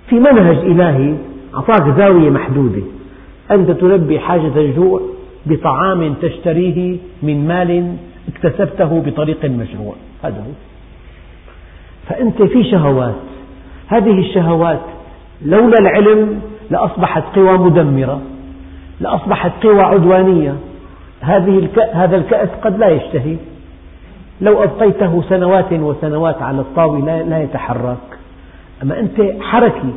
في 0.09 0.15
منهج 0.15 0.57
إلهي 0.57 1.15
أعطاك 1.55 1.99
زاوية 1.99 2.31
محدودة. 2.31 2.83
أنت 3.51 3.71
تلبي 3.71 4.19
حاجة 4.19 4.53
الجوع 4.57 5.01
بطعام 5.47 6.15
تشتريه 6.15 6.97
من 7.23 7.49
مال 7.49 7.97
اكتسبته 8.29 9.03
بطريق 9.07 9.45
مشروع. 9.45 9.95
هذا 10.23 10.37
هو. 10.37 10.53
فأنت 12.09 12.43
في 12.43 12.71
شهوات. 12.71 13.15
هذه 13.89 14.19
الشهوات 14.19 14.81
لولا 15.45 15.79
العلم 15.79 16.41
لأصبحت 16.71 17.23
قوى 17.35 17.59
مدمرة 17.59 18.21
لأصبحت 19.01 19.53
قوى 19.63 19.83
عدوانية. 19.83 20.55
هذه 21.27 21.69
هذا 21.93 22.17
الكأس 22.17 22.49
قد 22.63 22.79
لا 22.79 22.89
يشتهي. 22.89 23.37
لو 24.41 24.63
أبقيته 24.63 25.23
سنوات 25.29 25.73
وسنوات 25.73 26.43
على 26.43 26.61
الطاولة 26.61 27.23
لا 27.23 27.43
يتحرك. 27.43 28.19
أما 28.83 29.01
أنت 29.01 29.43
حركي 29.43 29.93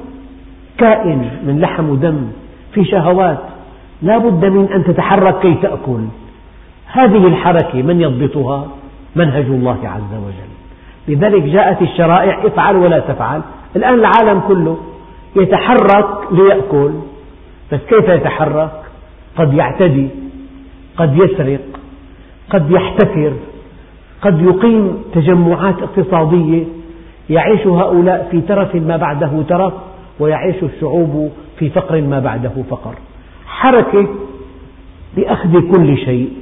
كائن 0.77 1.29
من 1.45 1.59
لحم 1.59 1.89
ودم 1.89 2.27
في 2.73 2.85
شهوات 2.85 3.37
لا 4.01 4.17
بد 4.17 4.45
من 4.45 4.67
أن 4.73 4.83
تتحرك 4.83 5.39
كي 5.39 5.53
تأكل. 5.53 6.01
هذه 6.85 7.27
الحركة 7.27 7.81
من 7.81 8.01
يضبطها 8.01 8.67
منهج 9.15 9.45
الله 9.45 9.77
عز 9.83 10.13
وجل. 10.13 10.49
لذلك 11.07 11.43
جاءت 11.43 11.81
الشرائع 11.81 12.45
افعل 12.45 12.75
ولا 12.75 12.99
تفعل. 12.99 13.41
الآن 13.75 13.93
العالم 13.93 14.39
كله 14.47 14.77
يتحرك 15.35 16.07
ليأكل. 16.31 16.91
بس 17.71 17.79
كيف 17.89 18.09
يتحرك؟ 18.09 18.71
قد 19.37 19.53
يعتدي. 19.53 20.09
قد 20.99 21.17
يسرق 21.17 21.61
قد 22.49 22.71
يحتكر 22.71 23.33
قد 24.21 24.41
يقيم 24.41 24.97
تجمعات 25.13 25.75
اقتصادية 25.81 26.63
يعيش 27.29 27.67
هؤلاء 27.67 28.27
في 28.31 28.41
ترف 28.41 28.75
ما 28.75 28.97
بعده 28.97 29.43
ترف 29.49 29.73
ويعيش 30.19 30.63
الشعوب 30.63 31.31
في 31.59 31.69
فقر 31.69 32.01
ما 32.01 32.19
بعده 32.19 32.51
فقر. 32.69 32.93
حركة 33.47 34.07
لأخذ 35.17 35.71
كل 35.71 35.97
شيء. 35.97 36.33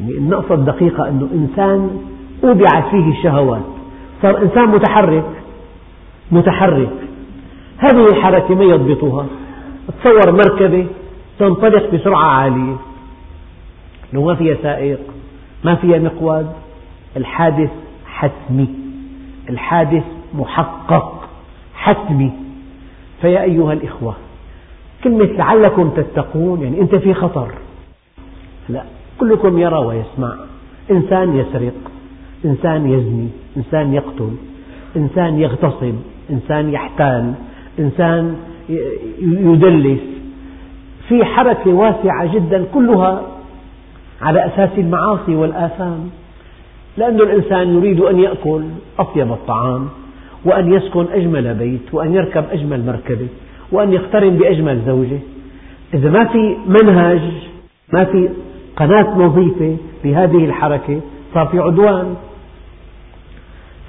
يعني 0.00 0.12
النقطة 0.12 0.54
الدقيقة 0.54 1.08
أنه 1.08 1.28
إنسان 1.34 1.90
أودعت 2.44 2.90
فيه 2.90 3.10
الشهوات. 3.18 3.62
صار 4.22 4.42
إنسان 4.42 4.68
متحرك 4.68 5.30
متحرك. 6.30 6.92
هذه 7.78 8.08
الحركة 8.08 8.54
ما 8.54 8.64
يضبطها. 8.64 9.26
تصور 10.02 10.32
مركبة 10.32 10.86
تنطلق 11.38 11.94
بسرعة 11.94 12.24
عالية. 12.24 12.76
لو 14.16 14.24
ما 14.24 14.34
فيها 14.34 14.56
سائق 14.62 15.00
ما 15.64 15.74
فيها 15.74 15.98
مقود. 15.98 16.46
الحادث 17.16 17.70
حتمي 18.06 18.68
الحادث 19.50 20.04
محقق 20.34 21.28
حتمي. 21.74 22.32
فيا 23.20 23.42
أيها 23.42 23.72
الإخوة 23.72 24.14
كلمة 25.04 25.24
لعلكم 25.24 25.90
تتقون 25.90 26.62
يعني 26.62 26.80
أنت 26.80 26.94
في 26.94 27.14
خطر. 27.14 27.48
لا 28.68 28.82
كلكم 29.20 29.58
يرى 29.58 29.78
ويسمع. 29.78 30.34
إنسان 30.90 31.36
يسرق 31.36 31.74
إنسان 32.44 32.90
يزني 32.90 33.28
إنسان 33.56 33.94
يقتل 33.94 34.30
إنسان 34.96 35.38
يغتصب 35.38 35.94
إنسان 36.30 36.70
يحتال 36.72 37.34
إنسان 37.78 38.36
يدلس. 39.20 40.00
في 41.08 41.24
حركة 41.24 41.70
واسعة 41.70 42.34
جدا 42.34 42.64
كلها 42.74 43.22
على 44.22 44.46
أساس 44.46 44.70
المعاصي 44.78 45.34
والآثام. 45.34 46.10
لأن 46.96 47.20
الإنسان 47.20 47.74
يريد 47.74 48.00
أن 48.00 48.18
يأكل 48.18 48.62
أطيب 48.98 49.32
الطعام 49.32 49.88
وأن 50.44 50.72
يسكن 50.72 51.06
أجمل 51.12 51.54
بيت 51.54 51.94
وأن 51.94 52.14
يركب 52.14 52.44
أجمل 52.50 52.86
مركبة 52.86 53.28
وأن 53.72 53.92
يقترن 53.92 54.36
بأجمل 54.36 54.82
زوجة. 54.86 55.18
إذا 55.94 56.10
ما 56.10 56.24
في 56.24 56.56
منهج 56.66 57.20
ما 57.92 58.04
في 58.04 58.28
قناة 58.76 59.18
نظيفة 59.18 59.76
لهذه 60.04 60.44
الحركة 60.44 61.00
صار 61.34 61.46
في 61.46 61.58
عدوان. 61.58 62.14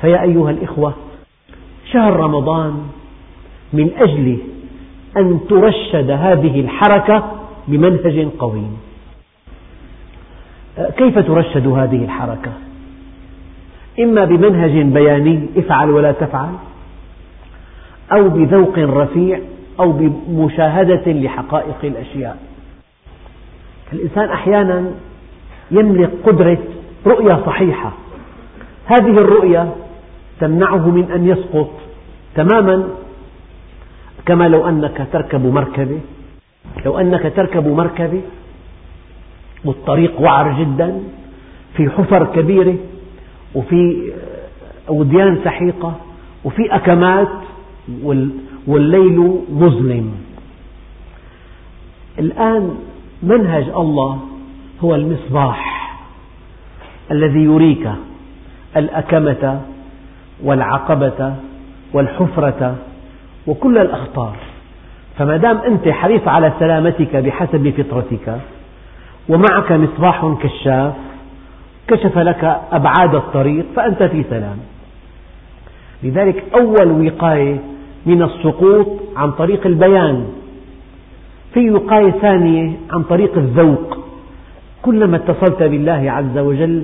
فيا 0.02 0.22
أيها 0.22 0.52
الإخوة 0.52 0.94
شهر 1.92 2.16
رمضان 2.16 2.74
من 3.74 3.90
أجل 3.98 4.38
أن 5.18 5.40
ترشد 5.50 6.12
هذه 6.12 6.60
الحركة 6.60 7.32
بمنهج 7.68 8.28
قويم 8.40 8.78
كيف 10.98 11.20
ترشد 11.20 11.68
هذه 11.68 12.04
الحركة؟ 12.04 12.52
إما 14.00 14.26
بمنهج 14.26 14.82
بياني 14.82 15.50
افعل 15.58 15.90
ولا 15.90 16.12
تفعل 16.12 16.54
أو 18.12 18.30
بذوق 18.30 18.80
رفيع 18.80 19.40
أو 19.80 19.92
بمشاهدة 19.92 21.12
لحقائق 21.12 21.78
الأشياء 21.84 22.38
الإنسان 23.94 24.30
أحيانا 24.30 24.92
يملك 25.72 26.10
قدرة 26.26 26.58
رؤية 27.06 27.44
صحيحة 27.46 27.92
هذه 28.86 29.18
الرؤية 29.18 29.76
تمنعه 30.40 30.90
من 30.90 31.12
أن 31.12 31.28
يسقط 31.28 31.70
تماما 32.36 32.88
كما 34.26 34.48
لو 34.48 34.70
أنك 34.70 35.08
تركب 35.14 35.46
مركبة 35.46 36.00
لو 36.86 37.00
أنك 37.00 37.34
تركب 37.36 37.68
مركبة 37.68 38.22
والطريق 39.68 40.22
وعر 40.22 40.60
جدا 40.60 41.00
في 41.74 41.90
حفر 41.90 42.26
كبيرة 42.26 42.76
وفي 43.56 44.12
وديان 44.88 45.40
سحيقة 45.44 45.96
وفي 46.46 46.76
أكمات 46.76 47.28
والليل 48.68 49.42
مظلم 49.52 50.12
الآن 52.20 52.76
منهج 53.24 53.64
الله 53.64 54.20
هو 54.84 54.96
المصباح 54.96 55.92
الذي 57.12 57.44
يريك 57.44 57.90
الأكمة 58.78 59.62
والعقبة 60.44 61.36
والحفرة 61.94 62.76
وكل 63.48 63.78
الأخطار. 63.78 64.36
فما 65.18 65.38
دام 65.38 65.58
أنت 65.58 65.90
حريص 65.90 66.28
على 66.28 66.54
سلامتك 66.60 67.16
بحسب 67.16 67.70
فطرتك 67.70 68.40
ومعك 69.30 69.72
مصباح 69.72 70.36
كشاف 70.42 70.94
كشف 71.88 72.18
لك 72.18 72.62
أبعاد 72.72 73.16
الطريق 73.16 73.66
فأنت 73.76 74.04
في 74.04 74.24
سلام. 74.30 74.58
لذلك 76.04 76.44
أول 76.56 77.08
وقاية 77.08 77.58
من 78.06 78.24
السقوط 78.24 78.88
عن 79.16 79.32
طريق 79.32 79.68
البيان. 79.68 80.26
في 81.54 81.72
وقاية 81.72 82.12
ثانية 82.12 82.72
عن 82.92 83.04
طريق 83.04 83.38
الذوق. 83.38 83.98
كلما 84.82 85.18
اتصلت 85.18 85.64
بالله 85.64 86.12
عز 86.12 86.38
وجل 86.38 86.84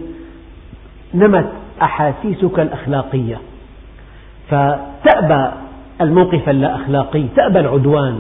نمت 1.14 1.50
أحاسيسك 1.82 2.60
الأخلاقية. 2.60 3.38
فتأبى 4.50 5.52
الموقف 6.02 6.50
اللا 6.50 6.76
أخلاقي 6.76 7.24
تأبى 7.36 7.60
العدوان. 7.60 8.20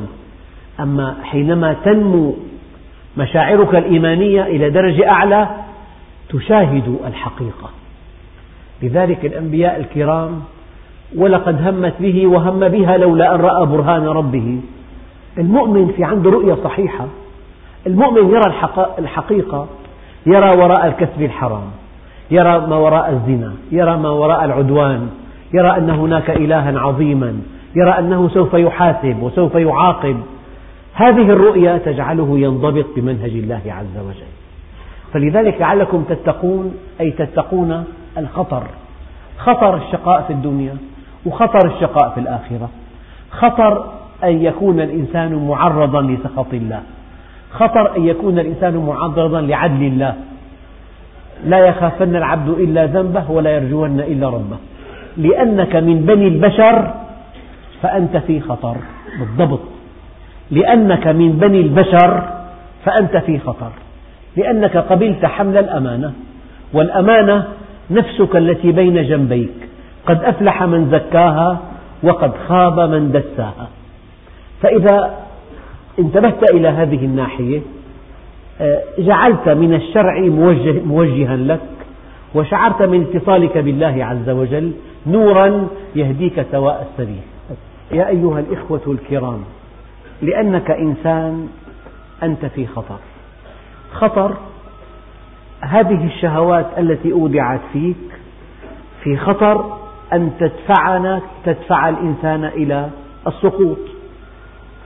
أما 0.79 1.15
حينما 1.23 1.75
تنمو 1.85 2.35
مشاعرك 3.17 3.75
الإيمانية 3.75 4.43
إلى 4.43 4.69
درجة 4.69 5.09
أعلى 5.09 5.47
تشاهد 6.29 6.97
الحقيقة. 7.07 7.69
لذلك 8.81 9.25
الأنبياء 9.25 9.79
الكرام 9.79 10.41
ولقد 11.17 11.67
همت 11.67 11.93
به 11.99 12.27
وهم 12.27 12.59
بها 12.59 12.97
لولا 12.97 13.35
أن 13.35 13.39
رأى 13.39 13.65
برهان 13.65 14.07
ربه. 14.07 14.59
المؤمن 15.37 15.87
في 15.87 16.03
عنده 16.03 16.29
رؤية 16.29 16.57
صحيحة. 16.63 17.07
المؤمن 17.87 18.29
يرى 18.29 18.53
الحقيقة 18.99 19.67
يرى 20.25 20.49
وراء 20.49 20.87
الكسب 20.87 21.21
الحرام 21.21 21.71
يرى 22.31 22.59
ما 22.67 22.75
وراء 22.75 23.09
الزنا 23.09 23.53
يرى 23.71 23.97
ما 23.97 24.09
وراء 24.09 24.45
العدوان 24.45 25.09
يرى 25.53 25.77
أن 25.77 25.89
هناك 25.89 26.29
إلها 26.29 26.79
عظيما 26.79 27.41
يرى 27.75 27.99
أنه 27.99 28.29
سوف 28.29 28.53
يحاسب 28.53 29.23
وسوف 29.23 29.55
يعاقب. 29.55 30.19
هذه 30.93 31.29
الرؤية 31.29 31.77
تجعله 31.77 32.39
ينضبط 32.39 32.85
بمنهج 32.95 33.31
الله 33.31 33.61
عز 33.67 33.97
وجل. 33.97 34.33
فلذلك 35.13 35.61
لعلكم 35.61 36.03
تتقون 36.03 36.73
أي 37.01 37.11
تتقون 37.11 37.83
الخطر. 38.17 38.63
خطر 39.37 39.77
الشقاء 39.77 40.21
في 40.21 40.33
الدنيا 40.33 40.77
وخطر 41.25 41.67
الشقاء 41.75 42.09
في 42.09 42.19
الآخرة. 42.19 42.69
خطر 43.31 43.85
أن 44.23 44.45
يكون 44.45 44.81
الإنسان 44.81 45.47
معرضا 45.47 46.01
لسخط 46.01 46.53
الله. 46.53 46.81
خطر 47.51 47.97
أن 47.97 48.05
يكون 48.05 48.39
الإنسان 48.39 48.77
معرضا 48.77 49.41
لعدل 49.41 49.83
الله. 49.83 50.15
لا 51.45 51.57
يخافن 51.57 52.15
العبد 52.15 52.49
إلا 52.49 52.85
ذنبه 52.85 53.31
ولا 53.31 53.55
يرجون 53.55 53.99
إلا 53.99 54.29
ربه. 54.29 54.57
لأنك 55.17 55.75
من 55.75 56.05
بني 56.05 56.27
البشر 56.27 56.93
فأنت 57.81 58.17
في 58.17 58.39
خطر 58.39 58.75
بالضبط. 59.19 59.72
لأنك 60.51 61.07
من 61.07 61.31
بني 61.31 61.61
البشر 61.61 62.23
فأنت 62.85 63.17
في 63.17 63.39
خطر. 63.39 63.71
لأنك 64.37 64.77
قبلت 64.77 65.25
حمل 65.25 65.57
الأمانة 65.57 66.13
والأمانة 66.73 67.47
نفسك 67.91 68.35
التي 68.35 68.71
بين 68.71 69.07
جنبيك. 69.07 69.53
قد 70.05 70.23
أفلح 70.23 70.63
من 70.63 70.89
زكاها 70.91 71.59
وقد 72.03 72.31
خاب 72.47 72.79
من 72.79 73.11
دساها. 73.11 73.67
فإذا 74.61 75.13
انتبهت 75.99 76.51
إلى 76.51 76.67
هذه 76.67 77.05
الناحية 77.05 77.61
آه، 78.61 78.81
جعلت 78.99 79.49
من 79.49 79.73
الشرع 79.73 80.19
موجه 80.19 80.81
موجها 80.85 81.35
لك 81.35 81.59
وشعرت 82.35 82.81
من 82.81 83.01
اتصالك 83.01 83.57
بالله 83.57 84.05
عز 84.05 84.29
وجل 84.29 84.71
نورا 85.07 85.67
يهديك 85.95 86.45
سواء 86.51 86.87
السبيل. 86.91 87.21
يا 87.91 88.07
أيها 88.07 88.39
الإخوة 88.39 88.81
الكرام 88.87 89.43
لأنك 90.23 90.71
إنسان 90.71 91.47
أنت 92.23 92.45
في 92.45 92.67
خطر. 92.67 92.99
خطر 93.93 94.35
هذه 95.61 96.05
الشهوات 96.05 96.65
التي 96.77 97.11
أودعت 97.11 97.61
فيك 97.73 97.97
في 99.03 99.17
خطر 99.17 99.77
أن 100.13 100.31
تدفعنا 100.39 101.21
تدفع 101.45 101.89
الإنسان 101.89 102.45
إلى 102.45 102.89
السقوط. 103.27 103.77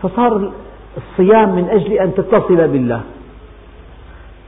فصار 0.02 0.52
الصيام 0.98 1.56
من 1.56 1.70
أجل 1.70 1.94
أن 1.94 2.14
تتصل 2.14 2.68
بالله 2.68 3.02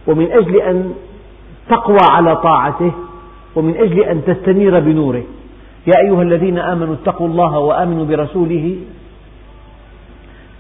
ومن 0.08 0.32
أجل 0.32 0.62
أن 0.62 0.94
تقوى 1.70 2.00
على 2.10 2.36
طاعته 2.36 2.92
ومن 3.56 3.78
أجل 3.78 4.00
أن 4.00 4.22
تستنير 4.26 4.80
بنوره. 4.80 5.24
يا 5.88 5.94
أيها 6.06 6.22
الذين 6.22 6.58
آمنوا 6.60 6.94
اتقوا 6.94 7.28
الله 7.28 7.60
وآمنوا 7.60 8.06
برسوله 8.06 8.78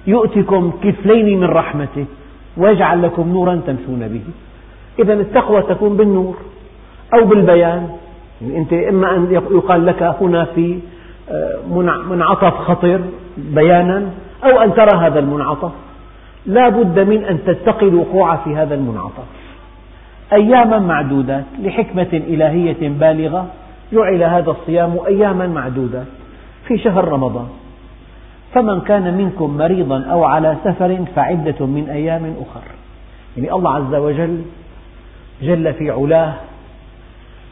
يؤتكم 0.10 0.72
كفلين 0.84 1.40
من 1.40 1.48
رحمته 1.48 2.06
ويجعل 2.58 3.04
لكم 3.04 3.30
نورا 3.30 3.62
تمشون 3.68 4.08
به. 4.08 4.22
إذا 5.04 5.14
التقوى 5.14 5.62
تكون 5.62 5.98
بالنور 5.98 6.36
أو 7.14 7.26
بالبيان. 7.26 7.90
يعني 8.42 8.58
أنت 8.58 8.74
إما 8.74 9.16
أن 9.16 9.28
يقال 9.32 9.86
لك 9.86 10.04
هنا 10.22 10.46
في 10.46 10.80
آه، 11.32 11.60
منعطف 12.10 12.54
خطر 12.54 13.00
بيانا 13.38 14.10
أو 14.44 14.60
أن 14.62 14.74
ترى 14.74 14.98
هذا 14.98 15.20
المنعطف. 15.20 15.72
لا 16.46 16.70
بد 16.70 17.00
من 17.00 17.24
أن 17.26 17.40
تتقي 17.46 17.88
الوقوع 17.88 18.36
في 18.36 18.56
هذا 18.56 18.76
المنعطف. 18.76 19.28
أياما 20.34 20.80
معدودات 20.80 21.46
لحكمة 21.60 22.10
إلهية 22.14 22.90
بالغة 22.90 23.48
جعل 23.94 24.24
هذا 24.24 24.52
الصيام 24.52 24.98
أياما 25.08 25.48
معدودة 25.48 26.04
في 26.68 26.78
شهر 26.78 27.08
رمضان. 27.08 27.48
فمن 28.54 28.82
كان 28.82 29.18
منكم 29.18 29.58
مريضا 29.58 30.04
أو 30.04 30.24
على 30.24 30.58
سفر 30.64 31.06
فعدة 31.16 31.66
من 31.66 31.90
أيام 31.90 32.36
أخر. 32.42 32.62
يعني 33.38 33.54
الله 33.54 33.76
عز 33.76 33.96
وجل 33.96 34.42
جل 35.42 35.74
في 35.74 35.92
علاه 35.92 36.34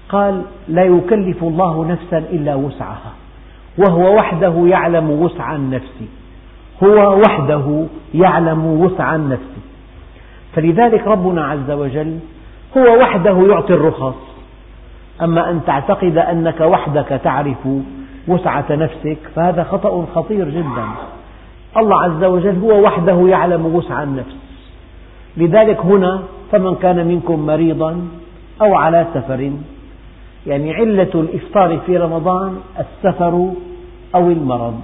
قال 0.09 0.41
لا 0.67 0.83
يكلف 0.83 1.43
الله 1.43 1.85
نفسا 1.85 2.17
إلا 2.17 2.55
وسعها 2.55 3.13
وهو 3.77 4.15
وحده 4.15 4.67
يعلم 4.67 5.09
وسع 5.09 5.55
النفس 5.55 6.03
هو 6.83 7.19
وحده 7.19 7.85
يعلم 8.13 8.65
وسع 8.65 9.15
النفس. 9.15 9.57
فلذلك 10.53 11.07
ربنا 11.07 11.45
عز 11.45 11.71
وجل 11.71 12.19
هو 12.77 12.99
وحده 12.99 13.47
يعطي 13.47 13.73
الرخص. 13.73 14.15
أما 15.21 15.49
أن 15.49 15.61
تعتقد 15.65 16.17
أنك 16.17 16.61
وحدك 16.61 17.21
تعرف 17.23 17.67
وسعة 18.27 18.65
نفسك 18.69 19.17
فهذا 19.35 19.63
خطأ 19.63 20.05
خطير 20.15 20.49
جدا. 20.49 20.85
الله 21.77 22.01
عز 22.01 22.23
وجل 22.23 22.59
هو 22.59 22.81
وحده 22.81 23.27
يعلم 23.27 23.75
وسع 23.75 24.03
النفس. 24.03 24.35
لذلك 25.37 25.79
هنا 25.79 26.23
فمن 26.51 26.75
كان 26.75 27.07
منكم 27.07 27.45
مريضا 27.45 28.07
أو 28.61 28.75
على 28.75 29.07
سفر 29.13 29.51
يعني 30.47 30.73
علة 30.73 31.09
الإفطار 31.15 31.77
في 31.85 31.97
رمضان 31.97 32.59
السفر 32.79 33.51
أو 34.15 34.29
المرض. 34.29 34.81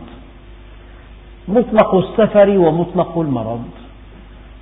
مطلق 1.48 1.96
السفر 1.96 2.58
ومطلق 2.58 3.18
المرض. 3.18 3.64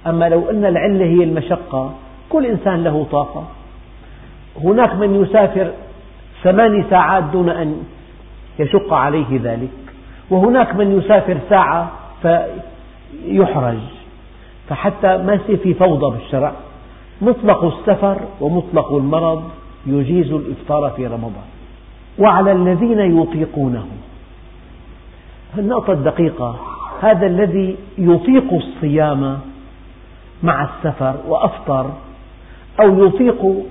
أما 0.07 0.29
لو 0.29 0.49
أن 0.49 0.65
العلة 0.65 1.05
هي 1.05 1.23
المشقة 1.23 1.91
كل 2.29 2.45
إنسان 2.45 2.83
له 2.83 3.05
طاقة. 3.11 3.43
هناك 4.63 4.95
من 4.95 5.21
يسافر 5.21 5.71
ثماني 6.43 6.83
ساعات 6.89 7.23
دون 7.23 7.49
أن 7.49 7.83
يشق 8.62 8.93
عليه 8.93 9.41
ذلك. 9.43 9.69
وهناك 10.30 10.76
من 10.76 11.00
يسافر 11.00 11.38
ساعة 11.50 11.91
فيحرج. 12.21 13.80
فحتى 14.69 15.17
ما 15.17 15.34
يصير 15.34 15.58
في 15.58 15.74
فوضى 15.74 16.17
بالشرع 16.17 16.52
مطلق 17.21 17.63
السفر 17.63 18.17
ومطلق 18.41 18.93
المرض 18.93 19.43
يجيز 19.86 20.32
الإفطار 20.32 20.89
في 20.89 21.08
رمضان. 21.08 21.47
وعلى 22.19 22.52
الذين 22.52 23.21
يطيقونه. 23.21 23.86
النقطة 25.58 25.93
الدقيقة 25.93 26.56
هذا 27.02 27.28
الذي 27.28 27.76
يطيق 27.97 28.54
الصيام 28.54 29.39
مع 30.43 30.63
السفر 30.63 31.15
وأفطر 31.28 31.91
أو 32.80 33.06
يطيق 33.06 33.65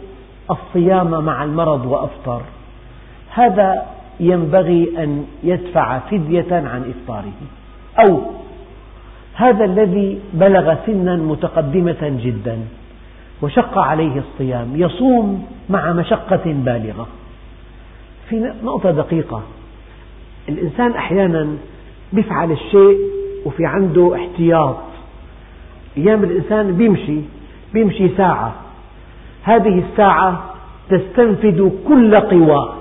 الصيام 0.51 1.25
مع 1.25 1.45
المرض 1.45 1.87
وأفطر 1.87 2.41
هذا 3.31 3.87
ينبغي 4.21 4.93
أن 4.99 5.27
يدفع 5.45 5.99
فدية 5.99 6.47
عن 6.51 6.93
إفطاره. 6.95 7.41
أو 7.99 8.21
هذا 9.35 9.65
الذي 9.65 10.19
بلغ 10.33 10.75
سنا 10.87 11.17
متقدمة 11.17 12.19
جدا 12.25 12.59
وشق 13.43 13.79
عليه 13.79 14.19
الصيام 14.19 14.69
يصوم 14.75 15.47
مع 15.71 15.93
مشقة 15.93 16.43
بالغة. 16.47 17.07
في 18.29 18.53
نقطة 18.65 18.91
دقيقة 18.91 19.43
الإنسان 20.49 20.93
أحيانا 20.93 21.49
يفعل 22.13 22.53
الشيء 22.53 22.99
وفي 23.45 23.67
عنده 23.67 24.15
احتياط. 24.15 24.77
أيام 25.97 26.25
الإنسان 26.25 26.77
بيمشي 26.77 27.21
بيمشي 27.73 28.09
ساعة. 28.17 28.55
هذه 29.43 29.83
الساعة 29.91 30.55
تستنفذ 30.91 31.71
كل 31.89 32.17
قواه. 32.17 32.80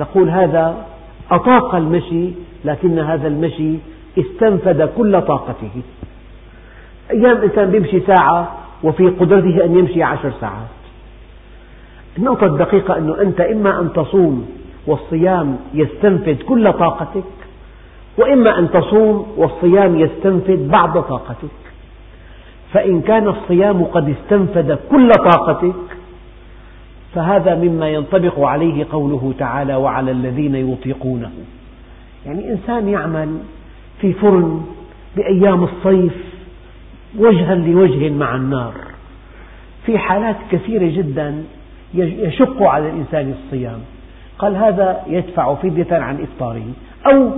نقول 0.00 0.30
هذا 0.30 0.86
أطاق 1.30 1.74
المشي 1.74 2.30
لكن 2.64 2.98
هذا 2.98 3.28
المشي 3.28 3.74
استنفذ 4.18 4.86
كل 4.96 5.22
طاقته. 5.22 5.70
أيام 7.10 7.36
الإنسان 7.36 7.74
يمشي 7.74 8.00
ساعة 8.00 8.58
وفي 8.82 9.08
قدرته 9.08 9.64
أن 9.64 9.78
يمشي 9.78 10.02
عشر 10.02 10.32
ساعات. 10.40 10.80
النقطة 12.18 12.46
الدقيقة 12.46 12.98
أنه 12.98 13.20
أنت 13.20 13.40
إما 13.40 13.80
أن 13.80 13.92
تصوم 13.92 14.48
والصيام 14.86 15.56
يستنفذ 15.74 16.42
كل 16.42 16.72
طاقتك 16.72 17.24
وإما 18.18 18.58
أن 18.58 18.70
تصوم 18.70 19.34
والصيام 19.36 19.98
يستنفد 19.98 20.68
بعض 20.68 20.98
طاقتك. 21.02 21.60
فإن 22.72 23.00
كان 23.00 23.28
الصيام 23.28 23.84
قد 23.84 24.08
استنفد 24.08 24.78
كل 24.90 25.10
طاقتك 25.10 25.74
فهذا 27.14 27.54
مما 27.54 27.88
ينطبق 27.88 28.40
عليه 28.40 28.86
قوله 28.92 29.34
تعالى 29.38 29.74
وعلى 29.74 30.10
الذين 30.10 30.54
يطيقونه. 30.54 31.30
يعني 32.26 32.52
إنسان 32.52 32.88
يعمل 32.88 33.38
في 34.00 34.12
فرن 34.12 34.62
بأيام 35.16 35.64
الصيف 35.64 36.12
وجها 37.18 37.54
لوجه 37.54 38.10
مع 38.10 38.34
النار. 38.36 38.74
في 39.86 39.98
حالات 39.98 40.36
كثيرة 40.50 40.96
جدا 40.96 41.44
يشق 41.94 42.62
على 42.62 42.90
الإنسان 42.90 43.34
الصيام. 43.44 43.78
قال 44.38 44.56
هذا 44.56 45.00
يدفع 45.06 45.54
فدية 45.54 45.96
عن 45.96 46.22
إفطاره. 46.22 46.66
أو 47.06 47.30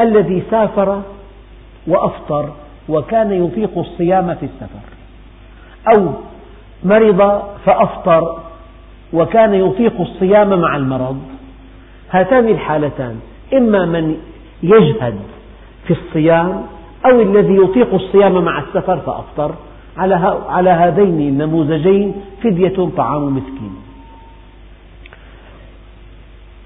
الذي 0.00 0.42
سافر 0.50 1.02
وأفطر 1.86 2.50
وكان 2.88 3.44
يطيق 3.44 3.78
الصيام 3.78 4.34
في 4.34 4.46
السفر. 4.46 4.90
أو 5.94 6.12
مرض 6.84 7.42
فأفطر 7.64 8.49
وكان 9.12 9.54
يطيق 9.54 10.00
الصيام 10.00 10.60
مع 10.60 10.76
المرض. 10.76 11.18
هاتان 12.10 12.48
الحالتان. 12.48 13.20
إما 13.54 13.86
من 13.86 14.16
يجهد 14.62 15.14
في 15.86 15.90
الصيام 15.90 16.62
أو 17.06 17.20
الذي 17.20 17.56
يطيق 17.56 17.94
الصيام 17.94 18.44
مع 18.44 18.58
السفر 18.58 18.96
فأفطر. 18.96 19.54
على 20.48 20.70
هذين 20.70 21.28
النموذجين 21.28 22.14
فدية 22.42 22.88
طعام 22.96 23.36
مسكين. 23.36 23.74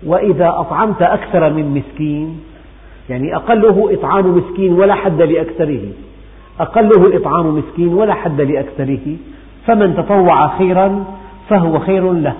وإذا 0.07 0.48
أطعمت 0.48 1.02
أكثر 1.02 1.52
من 1.52 1.74
مسكين 1.74 2.40
يعني 3.11 3.37
أقله 3.37 3.94
إطعام 3.94 4.38
مسكين 4.38 4.72
ولا 4.72 4.94
حد 4.94 5.22
لأكثره. 5.22 5.83
أقله 6.61 7.16
إطعام 7.16 7.59
مسكين 7.59 7.88
ولا 7.94 8.14
حد 8.14 8.40
لأكثره. 8.40 9.16
فمن 9.66 9.96
تطوع 9.96 10.59
خيرا 10.59 11.04
فهو 11.48 11.78
خير 11.78 12.12
له. 12.12 12.35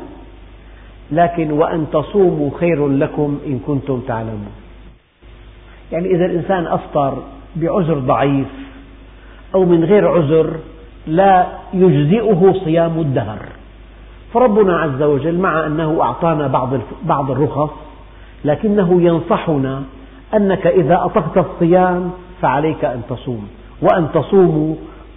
لكن 1.13 1.51
وأن 1.51 1.87
تصوموا 1.93 2.51
خير 2.61 2.89
لكم 2.89 3.39
إن 3.47 3.59
كنتم 3.67 4.01
تعلمون. 4.01 4.53
يعني 5.93 6.09
إذا 6.15 6.25
الإنسان 6.25 6.67
أفطر 6.67 7.19
بعذر 7.57 7.99
ضعيف 7.99 8.47
أو 9.55 9.65
من 9.65 9.85
غير 9.85 10.09
عذر 10.09 10.51
لا 11.07 11.47
يجزئه 11.75 12.55
صيام 12.65 12.99
الدهر. 12.99 13.39
فربنا 14.33 14.79
عز 14.79 15.03
وجل 15.03 15.39
مع 15.39 15.67
أنه 15.67 16.03
أعطانا 16.03 16.47
بعض 16.47 16.71
بعض 17.05 17.31
الرخص 17.31 17.71
لكنه 18.45 19.03
ينصحنا 19.03 19.83
أنك 20.35 20.67
إذا 20.67 21.05
أطقت 21.05 21.39
الصيام 21.39 22.11
فعليك 22.43 22.85
أن 22.85 23.03
تصوم. 23.09 23.49
وأن 23.83 24.09
تصوموا 24.15 24.75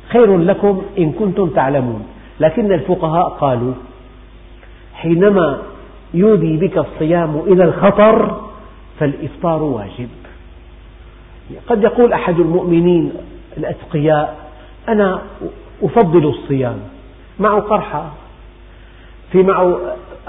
خير 0.10 0.38
لكم 0.38 0.82
إن 0.98 1.12
كنتم 1.12 1.50
تعلمون. 1.50 2.06
لكن 2.40 2.72
الفقهاء 2.72 3.30
قالوا 3.30 3.74
حينما 4.94 5.62
يودي 6.14 6.58
بك 6.58 6.78
الصيام 6.78 7.40
إلى 7.48 7.64
الخطر 7.64 8.42
فالإفطار 9.00 9.64
واجب. 9.64 10.10
قد 11.70 11.84
يقول 11.84 12.14
أحد 12.14 12.40
المؤمنين 12.40 13.14
الأتقياء 13.58 14.38
أنا 14.90 15.22
أفضل 15.84 16.26
الصيام 16.28 16.80
معه 17.40 17.60
قرحة 17.60 18.12
في 19.32 19.44
معه 19.44 19.80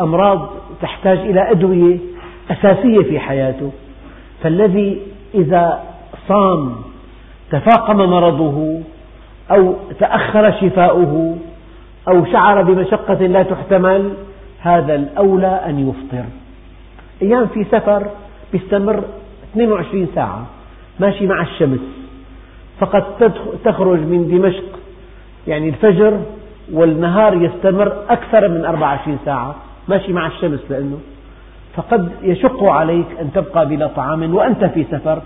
أمراض 0.01 0.49
تحتاج 0.83 1.19
إلى 1.19 1.51
أدوية 1.51 1.99
أساسية 2.51 3.03
في 3.03 3.21
حياته. 3.21 3.73
فالذي 4.43 5.03
إذا 5.35 5.83
صام 6.29 6.75
تفاقم 7.51 7.97
مرضه 7.97 8.81
أو 9.51 9.75
تأخر 10.01 10.53
شفاؤه 10.61 11.39
أو 12.09 12.25
شعر 12.25 12.63
بمشقة 12.63 13.27
لا 13.27 13.43
تحتمل 13.43 14.13
هذا 14.61 14.95
الأولى 14.95 15.61
أن 15.67 15.89
يفطر. 15.89 16.25
أيام 17.23 17.47
في 17.47 17.65
سفر 17.65 18.07
يستمر 18.55 19.05
22 19.53 20.09
ساعة 20.15 20.47
ماشي 21.01 21.27
مع 21.27 21.43
الشمس. 21.43 21.81
فقد 22.81 23.05
تخرج 23.65 23.99
من 23.99 24.29
دمشق 24.31 24.79
يعني 25.47 25.69
الفجر 25.69 26.21
والنهار 26.73 27.35
يستمر 27.35 27.93
أكثر 28.09 28.49
من 28.49 28.65
24 28.65 29.19
ساعة 29.25 29.55
ماشي 29.89 30.13
مع 30.13 30.27
الشمس 30.27 30.61
لأنه. 30.71 30.99
فقد 31.77 32.11
يشق 32.23 32.65
عليك 32.65 33.07
أن 33.21 33.33
تبقى 33.33 33.69
بلا 33.69 33.87
طعام 33.87 34.35
وأنت 34.35 34.65
في 34.65 34.85
سفر 34.91 35.23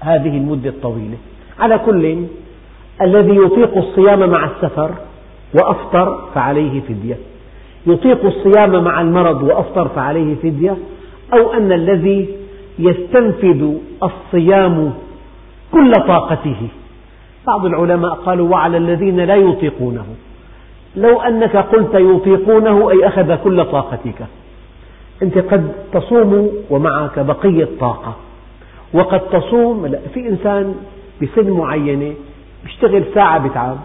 هذه 0.00 0.36
المدة 0.36 0.70
الطويلة. 0.70 1.16
على 1.58 1.78
كل 1.78 2.26
الذي 3.02 3.36
يطيق 3.36 3.76
الصيام 3.76 4.30
مع 4.30 4.44
السفر 4.44 4.90
وأفطر 5.54 6.28
فعليه 6.34 6.80
فدية. 6.80 7.16
يطيق 7.86 8.24
الصيام 8.24 8.84
مع 8.84 9.00
المرض 9.00 9.42
وأفطر 9.42 9.88
فعليه 9.88 10.34
فدية 10.34 10.76
أو 11.32 11.52
أن 11.52 11.72
الذي 11.72 12.28
يستنفذ 12.78 13.72
الصيام 14.02 14.94
كل 15.72 15.92
طاقته. 15.92 16.68
بعض 17.46 17.66
العلماء 17.66 18.10
قالوا 18.14 18.50
وعلى 18.50 18.76
الذين 18.76 19.20
لا 19.20 19.36
يطيقونه. 19.36 20.06
لو 20.96 21.20
أنك 21.20 21.56
قلت 21.56 21.94
يطيقونه 21.94 22.90
أي 22.90 23.06
أخذ 23.06 23.34
كل 23.34 23.64
طاقتك. 23.64 24.26
أنت 25.22 25.38
قد 25.38 25.72
تصوم 25.92 26.50
ومعك 26.70 27.18
بقية 27.18 27.68
طاقة. 27.80 28.16
وقد 28.94 29.20
تصوم 29.20 29.94
في 30.14 30.28
إنسان 30.28 30.74
بسن 31.22 31.50
معينة 31.50 32.14
يشتغل 32.66 33.04
ساعة 33.14 33.48
بتعب. 33.48 33.78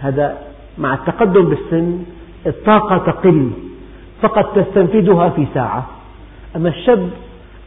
هذا 0.00 0.38
مع 0.78 0.94
التقدم 0.94 1.48
بالسن 1.48 1.98
الطاقة 2.46 2.98
تقل 2.98 3.50
فقد 4.22 4.44
تستنفذها 4.52 5.28
في 5.28 5.46
ساعة. 5.54 5.86
أما 6.56 6.68
الشاب 6.68 7.10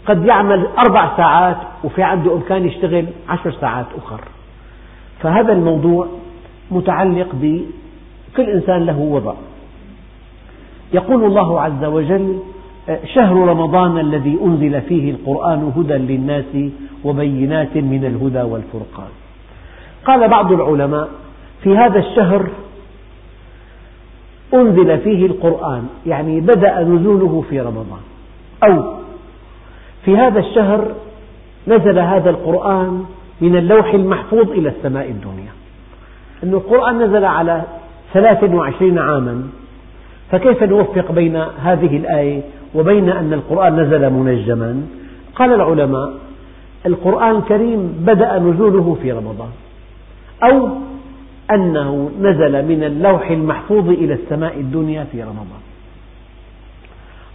قد 0.05 0.25
يعمل 0.25 0.67
أربع 0.77 1.17
ساعات 1.17 1.57
وفي 1.83 2.03
عنده 2.03 2.33
إمكان 2.33 2.65
يشتغل 2.65 3.05
عشر 3.29 3.51
ساعات 3.51 3.85
أخر. 3.97 4.19
فهذا 5.21 5.53
الموضوع 5.53 6.07
متعلق 6.71 7.27
بكل 7.33 8.49
إنسان 8.49 8.85
له 8.85 8.99
وضع. 8.99 9.33
يقول 10.93 11.23
الله 11.23 11.61
عز 11.61 11.83
وجل 11.83 12.39
شهر 13.15 13.35
رمضان 13.35 13.99
الذي 13.99 14.37
أنزل 14.43 14.81
فيه 14.81 15.11
القرآن 15.11 15.73
هدى 15.77 15.93
للناس 15.93 16.71
وبينات 17.03 17.77
من 17.77 18.05
الهدى 18.05 18.41
والفرقان. 18.41 19.09
قال 20.05 20.29
بعض 20.29 20.51
العلماء 20.51 21.09
في 21.63 21.77
هذا 21.77 21.99
الشهر 21.99 22.47
أنزل 24.53 24.97
فيه 24.97 25.25
القرآن 25.25 25.87
يعني 26.05 26.39
بدأ 26.39 26.83
نزوله 26.83 27.43
في 27.49 27.59
رمضان. 27.61 27.99
أو 28.63 28.93
في 30.05 30.17
هذا 30.17 30.39
الشهر 30.39 30.91
نزل 31.67 31.99
هذا 31.99 32.29
القرآن 32.29 33.05
من 33.41 33.55
اللوح 33.55 33.93
المحفوظ 33.93 34.51
إلى 34.51 34.69
السماء 34.69 35.09
الدنيا. 35.09 35.51
أن 36.43 36.53
القرآن 36.53 37.03
نزل 37.03 37.25
على 37.25 37.63
23 38.13 38.99
عاما 38.99 39.43
فكيف 40.31 40.63
نوفق 40.63 41.11
بين 41.11 41.35
هذه 41.63 41.97
الآية 41.97 42.41
وبين 42.75 43.09
أن 43.09 43.33
القرآن 43.33 43.79
نزل 43.79 44.09
منجما؟ 44.09 44.81
قال 45.35 45.53
العلماء 45.53 46.13
القرآن 46.85 47.35
الكريم 47.35 48.03
بدأ 48.07 48.39
نزوله 48.39 48.97
في 49.01 49.11
رمضان. 49.11 49.49
أو 50.43 50.69
أنه 51.51 52.11
نزل 52.21 52.65
من 52.65 52.83
اللوح 52.83 53.29
المحفوظ 53.29 53.89
إلى 53.89 54.13
السماء 54.13 54.59
الدنيا 54.59 55.03
في 55.11 55.23
رمضان. 55.23 55.61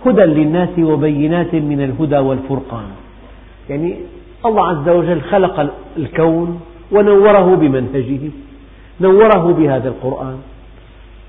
هدى 0.07 0.22
للناس 0.22 0.79
وبينات 0.79 1.55
من 1.55 1.81
الهدى 1.81 2.18
والفرقان. 2.18 2.88
يعني 3.70 3.96
الله 4.46 4.68
عز 4.68 4.88
وجل 4.88 5.20
خلق 5.20 5.72
الكون 5.96 6.61
ونوره 6.92 7.55
بمنهجه 7.55 8.31
نوره 9.01 9.53
بهذا 9.53 9.88
القرآن. 9.88 10.38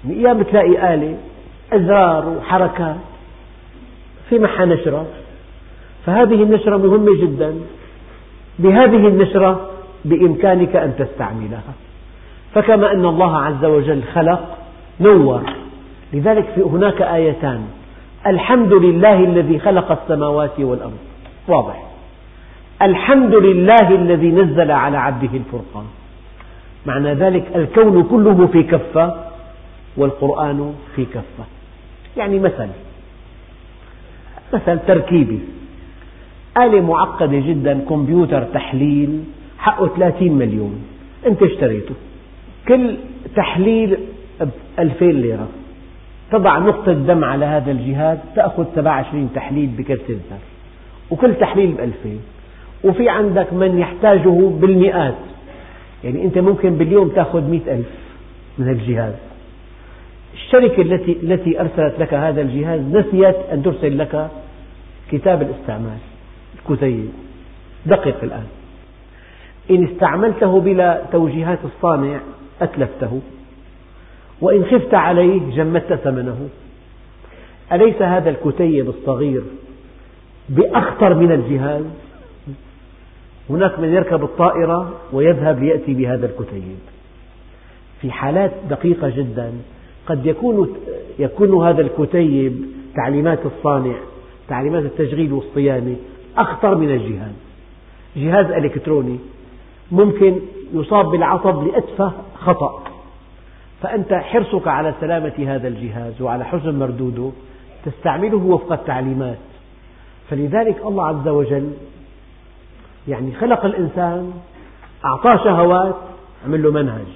أيام 0.09 0.41
تلاقي 0.41 0.93
آلة 0.93 1.17
أزرار 1.73 2.29
وحركات 2.29 2.95
في 4.29 4.39
معها 4.39 4.65
نشرة. 4.65 5.05
فهذه 6.05 6.43
النشرة 6.43 6.77
مهمة 6.77 7.21
جدا. 7.21 7.55
بهذه 8.59 9.07
النشرة 9.07 9.69
بإمكانك 10.05 10.75
أن 10.75 10.93
تستعملها. 10.99 11.73
فكما 12.53 12.91
أن 12.91 13.05
الله 13.05 13.37
عز 13.37 13.65
وجل 13.65 14.03
خلق 14.13 14.57
نور. 14.99 15.41
لذلك 16.13 16.59
هناك 16.59 17.01
آيتان. 17.01 17.61
الحمد 18.27 18.73
لله 18.73 19.23
الذي 19.23 19.59
خلق 19.59 19.91
السماوات 19.91 20.59
والأرض. 20.59 20.97
واضح. 21.47 21.83
الحمد 22.81 23.35
لله 23.35 23.89
الذي 23.89 24.31
نزل 24.31 24.71
على 24.71 24.97
عبده 24.97 25.37
الفرقان. 25.37 25.85
معنى 26.85 27.13
ذلك 27.13 27.43
الكون 27.55 28.03
كله 28.03 28.47
في 28.47 28.63
كفة 28.63 29.15
والقرآن 29.97 30.73
في 30.95 31.05
كفة. 31.05 31.45
يعني 32.17 32.39
مثل. 32.39 32.67
مثل 34.53 34.79
تركيبي. 34.87 35.39
آلة 36.57 36.81
معقدة 36.81 37.39
جدا 37.39 37.79
كمبيوتر 37.89 38.43
تحليل 38.43 39.23
حقه 39.57 39.87
30 39.87 40.31
مليون. 40.31 40.83
أنت 41.27 41.43
اشتريته. 41.43 41.95
كل 42.67 42.97
تحليل 43.35 43.97
ب 44.41 44.49
2000 44.79 45.05
ليرة. 45.05 45.47
تضع 46.31 46.57
نقطة 46.57 46.93
دم 46.93 47.23
على 47.23 47.45
هذا 47.45 47.71
الجهاز 47.71 48.17
تأخذ 48.35 48.65
27 48.75 49.29
تحليل 49.35 49.67
بكرة 49.67 50.01
الزر 50.09 50.43
وكل 51.11 51.35
تحليل 51.35 51.71
ب 51.71 51.79
2000 51.79 51.93
وفي 52.83 53.09
عندك 53.09 53.53
من 53.53 53.79
يحتاجه 53.79 54.49
بالمئات. 54.61 55.15
يعني 56.03 56.23
أنت 56.23 56.37
ممكن 56.37 56.75
باليوم 56.77 57.09
تأخذ 57.09 57.41
مئة 57.41 57.73
ألف 57.73 57.89
من 58.57 58.69
الجهاز. 58.69 59.13
الشركة 60.33 60.81
التي 60.81 61.17
التي 61.23 61.61
أرسلت 61.61 61.99
لك 61.99 62.13
هذا 62.13 62.41
الجهاز 62.41 62.81
نسيت 62.81 63.35
أن 63.51 63.63
ترسل 63.63 63.97
لك 63.97 64.29
كتاب 65.11 65.41
الاستعمال. 65.41 65.97
الكتيب 66.59 67.09
دقق 67.85 68.23
الآن. 68.23 68.47
إن 69.71 69.83
استعملته 69.83 70.59
بلا 70.59 71.01
توجيهات 71.11 71.59
الصانع 71.65 72.19
أتلفته 72.61 73.21
وإن 74.41 74.65
خفت 74.65 74.93
عليه 74.93 75.55
جمدت 75.55 75.93
ثمنه. 75.93 76.49
أليس 77.71 78.01
هذا 78.01 78.29
الكتيب 78.29 78.89
الصغير 78.89 79.43
بأخطر 80.49 81.13
من 81.13 81.31
الجهاز؟ 81.31 81.83
هناك 83.49 83.79
من 83.79 83.93
يركب 83.93 84.23
الطائرة 84.23 84.99
ويذهب 85.13 85.63
ليأتي 85.63 85.93
بهذا 85.93 86.25
الكتيب. 86.25 86.77
في 88.01 88.11
حالات 88.11 88.51
دقيقة 88.69 89.09
جدا 89.09 89.51
قد 90.05 90.25
يكون, 90.25 90.75
يكون 91.19 91.67
هذا 91.67 91.81
الكتيب 91.81 92.65
تعليمات 92.95 93.39
الصانع 93.45 93.95
تعليمات 94.47 94.83
التشغيل 94.83 95.33
والصيانة 95.33 95.95
أخطر 96.37 96.75
من 96.75 96.91
الجهاز. 96.91 97.33
جهاز 98.15 98.45
إلكتروني 98.45 99.19
ممكن 99.93 100.39
يصاب 100.73 101.05
بالعطب 101.05 101.67
لأتفه 101.67 102.11
خطأ. 102.35 102.83
فأنت 103.81 104.13
حرصك 104.13 104.67
على 104.67 104.93
سلامة 105.01 105.33
هذا 105.47 105.67
الجهاز 105.67 106.21
وعلى 106.21 106.45
حسن 106.45 106.79
مردوده 106.79 107.31
تستعمله 107.85 108.37
وفق 108.37 108.71
التعليمات. 108.71 109.37
فلذلك 110.29 110.85
الله 110.85 111.05
عز 111.05 111.27
وجل 111.27 111.73
يعني 113.07 113.35
خلق 113.35 113.65
الإنسان 113.65 114.33
أعطاه 115.05 115.43
شهوات 115.43 115.95
عمل 116.45 116.63
له 116.63 116.71
منهج. 116.71 117.07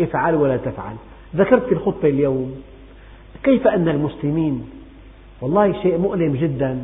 افعل 0.00 0.34
ولا 0.34 0.56
تفعل. 0.56 0.96
ذكرت 1.36 1.64
في 1.64 1.72
الخطبة 1.72 2.08
اليوم. 2.08 2.62
كيف 3.42 3.66
أن 3.66 3.88
المسلمين 3.88 4.70
والله 5.40 5.82
شيء 5.82 5.98
مؤلم 5.98 6.36
جدا 6.36 6.82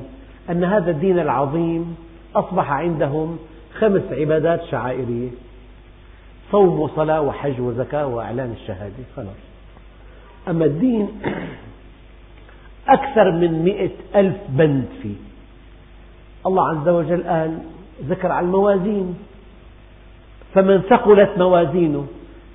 أن 0.50 0.64
هذا 0.64 0.90
الدين 0.90 1.18
العظيم 1.18 1.96
أصبح 2.37 2.72
عندهم 2.72 3.38
خمس 3.78 4.02
عبادات 4.10 4.64
شعائرية. 4.70 5.30
صوم 6.52 6.80
وصلاة 6.80 7.20
وحج 7.20 7.60
وزكاة 7.60 8.06
وإعلان 8.06 8.52
الشهادة 8.52 9.04
خلاص. 9.16 9.40
أما 10.48 10.64
الدين 10.64 11.08
أكثر 12.88 13.30
من 13.32 13.64
مئة 13.64 14.20
ألف 14.20 14.37
بند 14.48 14.84
فيه. 15.02 15.16
الله 16.46 16.68
عز 16.68 16.88
وجل 16.88 17.22
قال 17.22 17.58
ذكر 18.08 18.32
على 18.32 18.46
الموازين. 18.46 19.14
فمن 20.54 20.80
ثقلت 20.80 21.30
موازينه 21.38 22.06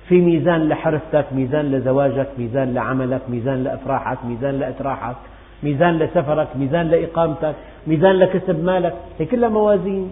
في 0.08 0.20
ميزان 0.20 0.68
لحرفتك 0.68 1.26
ميزان 1.32 1.72
لزواجك 1.72 2.28
ميزان 2.38 2.74
لعملك 2.74 3.20
ميزان 3.28 3.64
لأفراحك 3.64 4.18
ميزان 4.24 4.58
لأتراحك 4.58 5.16
ميزان 5.62 5.98
لسفرك 5.98 6.48
ميزان 6.56 6.88
لإقامتك 6.88 7.54
ميزان 7.86 8.12
لكسب 8.12 8.64
مالك 8.64 8.94
هي 9.18 9.26
كلها 9.26 9.48
موازين. 9.48 10.10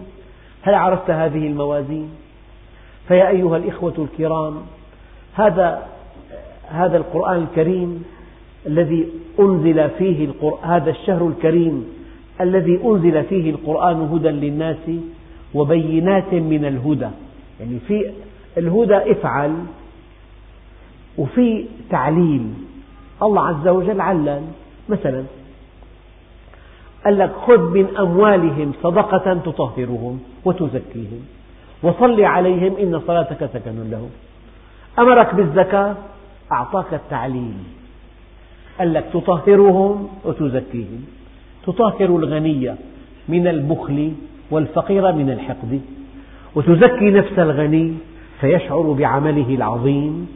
هل 0.61 0.73
عرفت 0.73 1.09
هذه 1.09 1.47
الموازين؟ 1.47 2.09
فيا 3.07 3.29
أيها 3.29 3.57
الإخوة 3.57 3.93
الكرام 3.97 4.55
هذا 5.35 5.87
هذا 6.67 6.97
القرآن 6.97 7.41
الكريم 7.43 8.03
الذي 8.65 9.07
أنزل 9.39 9.89
فيه 9.89 10.29
هذا 10.63 10.89
الشهر 10.89 11.27
الكريم 11.27 11.85
الذي 12.41 12.79
أنزل 12.85 13.23
فيه 13.23 13.49
القرآن 13.49 13.95
هدى 13.95 14.29
للناس 14.29 14.89
وبينات 15.53 16.33
من 16.33 16.65
الهدى. 16.65 17.09
يعني 17.59 17.79
في 17.87 18.11
الهدى 18.57 19.11
افعل 19.11 19.55
وفي 21.17 21.65
تعليل. 21.89 22.53
الله 23.23 23.47
عز 23.47 23.67
وجل 23.67 24.01
علل 24.01 24.41
مثلا 24.89 25.23
قال 27.05 27.17
لك 27.17 27.31
خذ 27.47 27.59
من 27.59 27.97
أموالهم 27.97 28.71
صدقة 28.83 29.33
تطهرهم 29.33 30.19
وتزكيهم 30.45 31.21
وصل 31.83 32.21
عليهم 32.21 32.75
إن 32.77 33.01
صلاتك 33.07 33.49
سكن 33.53 33.89
لهم. 33.91 34.09
أمرك 34.99 35.35
بالزكاة؟ 35.35 35.95
أعطاك 36.51 36.93
التعليل 36.93 37.53
قال 38.79 38.93
لك 38.93 39.05
تطهرهم 39.13 40.07
وتزكيهم. 40.25 41.05
تطهر 41.65 42.05
الغني 42.05 42.75
من 43.29 43.47
البخل 43.47 44.11
والفقير 44.51 45.11
من 45.11 45.29
الحقد. 45.29 45.81
وتزكي 46.55 47.09
نفس 47.09 47.39
الغني 47.39 47.93
فيشعر 48.41 48.95
بعمله 48.99 49.55
العظيم 49.55 50.27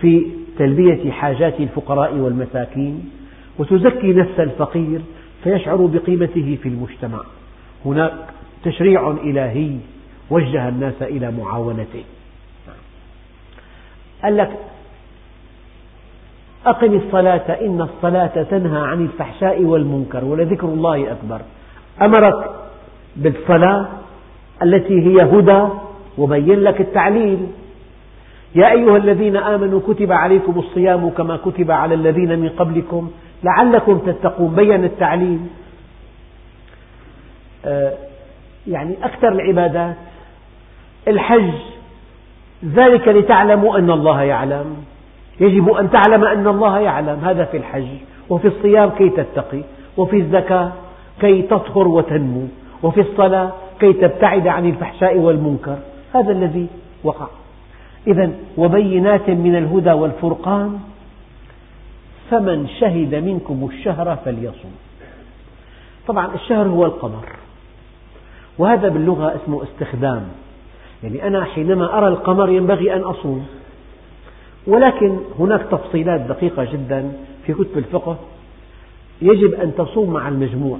في 0.00 0.26
تلبية 0.58 1.10
حاجات 1.10 1.60
الفقراء 1.60 2.14
والمساكين. 2.14 3.10
وتزكي 3.58 4.12
نفس 4.12 4.40
الفقير 4.40 5.00
فيشعر 5.46 5.76
بقيمته 5.76 6.58
في 6.62 6.68
المجتمع. 6.68 7.20
هناك 7.84 8.12
تشريع 8.64 9.10
إلهي 9.10 9.76
وجه 10.30 10.68
الناس 10.68 11.02
إلى 11.02 11.30
معاونته. 11.30 12.04
قال 14.22 14.36
لك 14.36 14.50
أقم 16.66 16.94
الصلاة 16.94 17.66
إن 17.66 17.80
الصلاة 17.80 18.42
تنهى 18.42 18.80
عن 18.80 19.02
الفحشاء 19.02 19.62
والمنكر 19.62 20.24
ولذكر 20.24 20.66
الله 20.66 21.12
أكبر. 21.12 21.40
أمرك 22.02 22.50
بالصلاة 23.16 23.88
التي 24.62 25.06
هي 25.06 25.22
هدى 25.22 25.68
وبين 26.18 26.60
لك 26.60 26.80
التعليل. 26.80 27.46
يا 28.54 28.72
أيها 28.72 28.96
الذين 28.96 29.36
آمنوا 29.36 29.80
كتب 29.88 30.12
عليكم 30.12 30.58
الصيام 30.58 31.10
كما 31.10 31.36
كتب 31.36 31.70
على 31.70 31.94
الذين 31.94 32.38
من 32.38 32.48
قبلكم. 32.48 33.10
لعلكم 33.46 33.98
تتقون. 33.98 34.54
بين 34.54 34.84
التعليل 34.84 35.40
آه، 37.66 37.92
يعني 38.66 38.94
أكثر 39.02 39.28
العبادات. 39.28 39.96
الحج 41.08 41.52
ذلك 42.64 43.08
لتعلموا 43.08 43.78
أن 43.78 43.90
الله 43.90 44.22
يعلم. 44.22 44.76
يجب 45.40 45.70
أن 45.70 45.90
تعلم 45.90 46.24
أن 46.24 46.46
الله 46.46 46.78
يعلم. 46.78 47.24
هذا 47.24 47.44
في 47.44 47.56
الحج 47.56 47.86
وفي 48.30 48.48
الصيام 48.48 48.90
كي 48.90 49.08
تتقي 49.08 49.62
وفي 49.96 50.16
الزكاة 50.16 50.72
كي 51.20 51.42
تطهر 51.42 51.88
وتنمو 51.88 52.46
وفي 52.82 53.00
الصلاة 53.00 53.52
كي 53.80 53.92
تبتعد 53.92 54.46
عن 54.48 54.68
الفحشاء 54.68 55.16
والمنكر. 55.18 55.78
هذا 56.14 56.32
الذي 56.32 56.66
وقع. 57.04 57.26
إذا 58.06 58.30
وبينات 58.56 59.30
من 59.30 59.56
الهدى 59.56 59.92
والفرقان 59.92 60.78
فمن 62.30 62.68
شهد 62.80 63.14
منكم 63.14 63.68
الشهر 63.72 64.16
فليصم. 64.24 64.68
طبعا 66.06 66.34
الشهر 66.34 66.68
هو 66.68 66.84
القمر. 66.84 67.28
وهذا 68.58 68.88
باللغة 68.88 69.36
اسمه 69.36 69.62
استخدام. 69.62 70.28
يعني 71.02 71.26
أنا 71.26 71.44
حينما 71.44 71.98
أرى 71.98 72.08
القمر 72.08 72.48
ينبغي 72.48 72.96
أن 72.96 73.00
أصوم. 73.00 73.46
ولكن 74.66 75.18
هناك 75.38 75.66
تفصيلات 75.70 76.20
دقيقة 76.20 76.64
جدا 76.72 77.12
في 77.46 77.52
كتب 77.52 77.78
الفقه. 77.78 78.16
يجب 79.22 79.54
أن 79.54 79.72
تصوم 79.78 80.12
مع 80.12 80.28
المجموع 80.28 80.78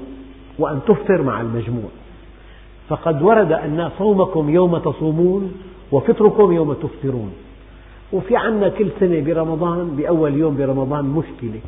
وأن 0.59 0.81
تفطر 0.87 1.23
مع 1.23 1.41
المجموع. 1.41 1.91
فقد 2.89 3.23
ورد 3.23 3.53
أن 3.53 3.91
صومكم 3.99 4.51
يوم 4.51 4.79
تصومون 4.79 5.53
وفطركم 5.93 6.53
يوم 6.53 6.73
تفطرون. 6.73 7.33
وفي 8.13 8.37
عنا 8.37 8.69
كل 8.69 8.89
سنة 9.01 9.21
برمضان 9.21 9.97
بأول 9.97 10.35
يوم 10.35 10.57
برمضان 10.57 11.05
مشكلة. 11.05 11.61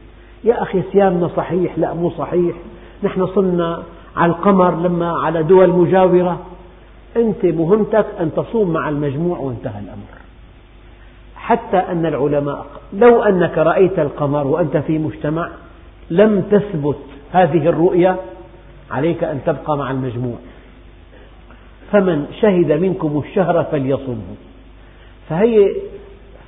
يا 0.44 0.62
أخي 0.62 0.82
صيامنا 0.92 1.28
صحيح؟ 1.36 1.78
لا 1.78 1.94
مو 1.94 2.10
صحيح. 2.10 2.56
نحن 3.02 3.26
صرنا 3.26 3.82
على 4.16 4.32
القمر 4.32 4.76
لما 4.76 5.18
على 5.18 5.42
دول 5.42 5.68
مجاورة 5.68 6.40
أنت 7.16 7.44
مهمتك 7.44 8.06
أن 8.20 8.30
تصوم 8.36 8.70
مع 8.70 8.88
المجموع 8.88 9.38
وانتهى 9.38 9.80
الأمر. 9.80 10.18
حتى 11.36 11.76
أن 11.76 12.06
العلماء 12.06 12.66
لو 12.92 13.22
أنك 13.22 13.58
رأيت 13.58 13.98
القمر 13.98 14.46
وأنت 14.46 14.76
في 14.76 14.98
مجتمع 14.98 15.48
لم 16.10 16.40
تثبت 16.40 16.98
هذه 17.32 17.68
الرؤية 17.68 18.16
عليك 18.90 19.24
أن 19.24 19.40
تبقى 19.46 19.76
مع 19.76 19.90
المجموع. 19.90 20.36
فمن 21.92 22.26
شهد 22.40 22.72
منكم 22.72 23.22
الشهر 23.26 23.64
فليصمه. 23.64 24.34
فهي 25.28 25.70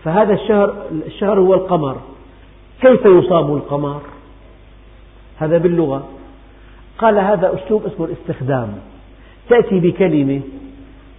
فهذا 0.04 0.32
الشهر 0.32 0.74
الشهر 1.06 1.40
هو 1.40 1.54
القمر. 1.54 1.96
كيف 2.80 3.04
يصام 3.06 3.54
القمر؟ 3.54 4.00
هذا 5.38 5.58
باللغة. 5.58 6.08
قال 6.98 7.18
هذا 7.18 7.54
أسلوب 7.54 7.86
اسمه 7.86 8.06
الاستخدام. 8.06 8.74
تأتي 9.48 9.80
بكلمة 9.80 10.40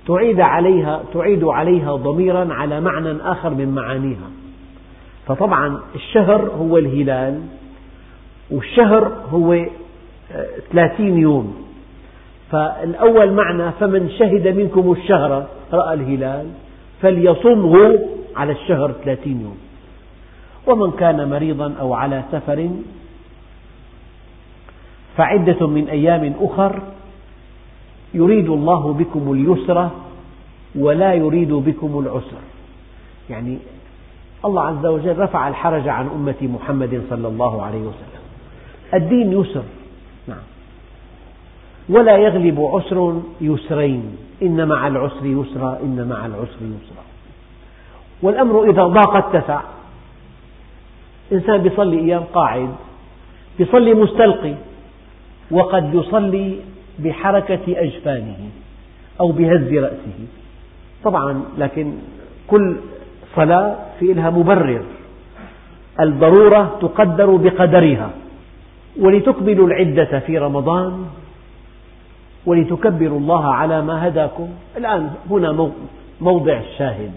تعيد 0.07 0.39
عليها, 0.39 1.03
تعيد 1.13 1.43
عليها 1.43 1.95
ضميرا 1.95 2.53
على 2.53 2.81
معنى 2.81 3.17
آخر 3.21 3.49
من 3.49 3.75
معانيها. 3.75 4.29
فطبعا 5.27 5.79
الشهر 5.95 6.51
هو 6.59 6.77
الهلال 6.77 7.41
والشهر 8.51 9.11
هو 9.31 9.65
ثلاثين 10.71 11.17
يوم. 11.17 11.67
فالأول 12.51 13.31
معنى 13.31 13.71
فمن 13.71 14.09
شهد 14.09 14.47
منكم 14.47 14.91
الشهر 14.91 15.45
رأى 15.73 15.93
الهلال 15.93 16.47
فليصمه 17.01 17.99
على 18.35 18.51
الشهر 18.51 18.91
ثلاثين 18.91 19.41
يوم. 19.41 19.57
ومن 20.67 20.91
كان 20.91 21.29
مريضا 21.29 21.73
أو 21.79 21.93
على 21.93 22.23
سفر 22.31 22.69
فعدة 25.17 25.67
من 25.67 25.89
أيام 25.89 26.33
أخر 26.41 26.81
يريد 28.13 28.49
الله 28.49 28.93
بكم 28.93 29.33
اليسر 29.33 29.89
ولا 30.75 31.13
يريد 31.13 31.53
بكم 31.53 31.99
العسر. 31.99 32.41
يعني 33.29 33.57
الله 34.45 34.63
عز 34.63 34.85
وجل 34.85 35.17
رفع 35.19 35.47
الحرج 35.47 35.87
عن 35.87 36.07
أمة 36.07 36.35
محمد 36.41 37.03
صلى 37.09 37.27
الله 37.27 37.63
عليه 37.63 37.81
وسلم. 37.81 38.21
الدين 38.93 39.41
يسر 39.41 39.63
نعم. 40.27 40.43
ولا 41.89 42.17
يغلب 42.17 42.61
عسر 42.61 43.21
يسرين. 43.41 44.17
إن 44.41 44.67
مع 44.67 44.87
العسر 44.87 45.25
يسرا 45.25 45.79
إن 45.83 46.07
مع 46.09 46.25
العسر 46.25 46.61
يسرا. 46.61 47.03
والأمر 48.21 48.69
إذا 48.69 48.83
ضاق 48.83 49.15
اتسع. 49.15 49.61
إنسان 51.31 51.65
يصلي 51.65 51.99
أيام 51.99 52.23
قاعد 52.23 52.69
يصلي 53.59 53.93
مستلقي 53.93 54.55
وقد 55.51 55.93
يصلي 55.93 56.55
بحركة 56.99 57.61
أجفانه 57.67 58.49
أو 59.19 59.31
بهز 59.31 59.73
رأسه. 59.73 60.27
طبعا 61.03 61.43
لكن 61.57 61.93
كل 62.47 62.75
صلاة 63.35 63.75
في 63.99 64.13
لها 64.13 64.29
مبرر. 64.29 64.83
الضرورة 65.99 66.77
تقدر 66.81 67.35
بقدرها. 67.35 68.09
ولتكملوا 68.99 69.67
العدة 69.67 70.19
في 70.19 70.37
رمضان 70.37 71.05
ولتكبروا 72.45 73.19
الله 73.19 73.53
على 73.53 73.81
ما 73.81 74.07
هداكم. 74.07 74.49
الآن 74.77 75.11
هنا 75.29 75.71
موضع 76.21 76.59
الشاهد. 76.59 77.11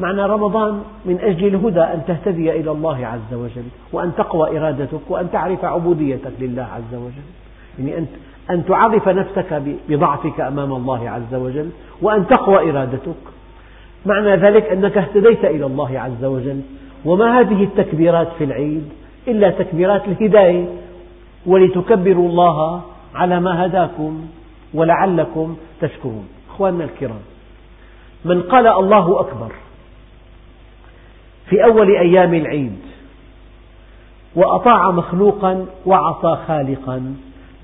معنى 0.00 0.22
رمضان 0.22 0.82
من 1.04 1.18
أجل 1.20 1.46
الهدى 1.46 1.80
أن 1.80 2.02
تهتدي 2.06 2.50
إلى 2.52 2.70
الله 2.70 3.06
عز 3.06 3.34
وجل 3.34 3.64
وأن 3.92 4.12
تقوى 4.16 4.58
إرادتك 4.58 5.10
وأن 5.10 5.30
تعرف 5.30 5.64
عبوديتك 5.64 6.32
لله 6.40 6.62
عز 6.62 6.94
وجل. 6.94 7.28
يعني 7.78 7.98
أن 7.98 8.06
أن 8.50 8.64
تعرف 8.64 9.08
نفسك 9.08 9.62
بضعفك 9.88 10.40
أمام 10.40 10.72
الله 10.72 11.10
عز 11.10 11.34
وجل 11.34 11.70
وأن 12.02 12.26
تقوى 12.26 12.70
إرادتك. 12.70 13.22
معنى 14.06 14.36
ذلك 14.36 14.64
أنك 14.64 14.98
اهتديت 14.98 15.44
إلى 15.44 15.66
الله 15.66 16.00
عز 16.00 16.24
وجل. 16.24 16.60
وما 17.04 17.40
هذه 17.40 17.64
التكبيرات 17.64 18.28
في 18.38 18.44
العيد؟ 18.44 18.88
إلا 19.28 19.50
تكبيرات 19.50 20.02
الهداية. 20.08 20.64
ولتكبروا 21.46 22.28
الله 22.28 22.82
على 23.14 23.40
ما 23.40 23.66
هداكم 23.66 24.26
ولعلكم 24.74 25.56
تشكرون. 25.80 26.28
أخواننا 26.50 26.84
الكرام 26.84 27.20
من 28.24 28.42
قال 28.42 28.66
الله 28.66 29.20
أكبر 29.20 29.52
في 31.50 31.64
أول 31.64 31.96
أيام 31.96 32.34
العيد. 32.34 32.78
وأطاع 34.36 34.90
مخلوقا 34.90 35.66
وعصى 35.86 36.36
خالقا. 36.48 37.14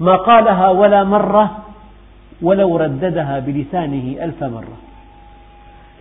ما 0.01 0.17
قالها 0.17 0.69
ولا 0.69 1.05
مرة 1.05 1.57
ولو 2.43 2.77
رددها 2.77 3.39
بلسانه 3.39 4.25
ألف 4.25 4.45
مرة. 4.45 4.77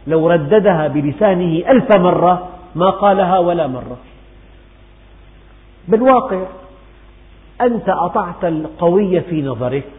لو 0.07 0.29
رددها 0.29 0.87
بلسانه 0.87 1.69
ألف 1.69 1.95
مرة 1.95 2.49
ما 2.75 2.89
قالها 2.89 3.39
ولا 3.39 3.67
مرة. 3.67 3.97
بالواقع 5.87 6.43
أنت 7.61 7.89
أطعت 7.89 8.45
القوي 8.45 9.21
في 9.21 9.41
نظرك. 9.41 9.91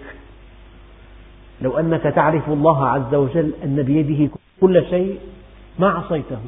لو 1.62 1.78
أنك 1.78 2.02
تعرف 2.02 2.48
الله 2.48 2.88
عز 2.88 3.14
وجل 3.14 3.52
أن 3.64 3.82
بيده 3.82 4.30
كل 4.60 4.86
شيء 4.90 5.18
ما 5.78 5.88
عصيته. 5.88 6.38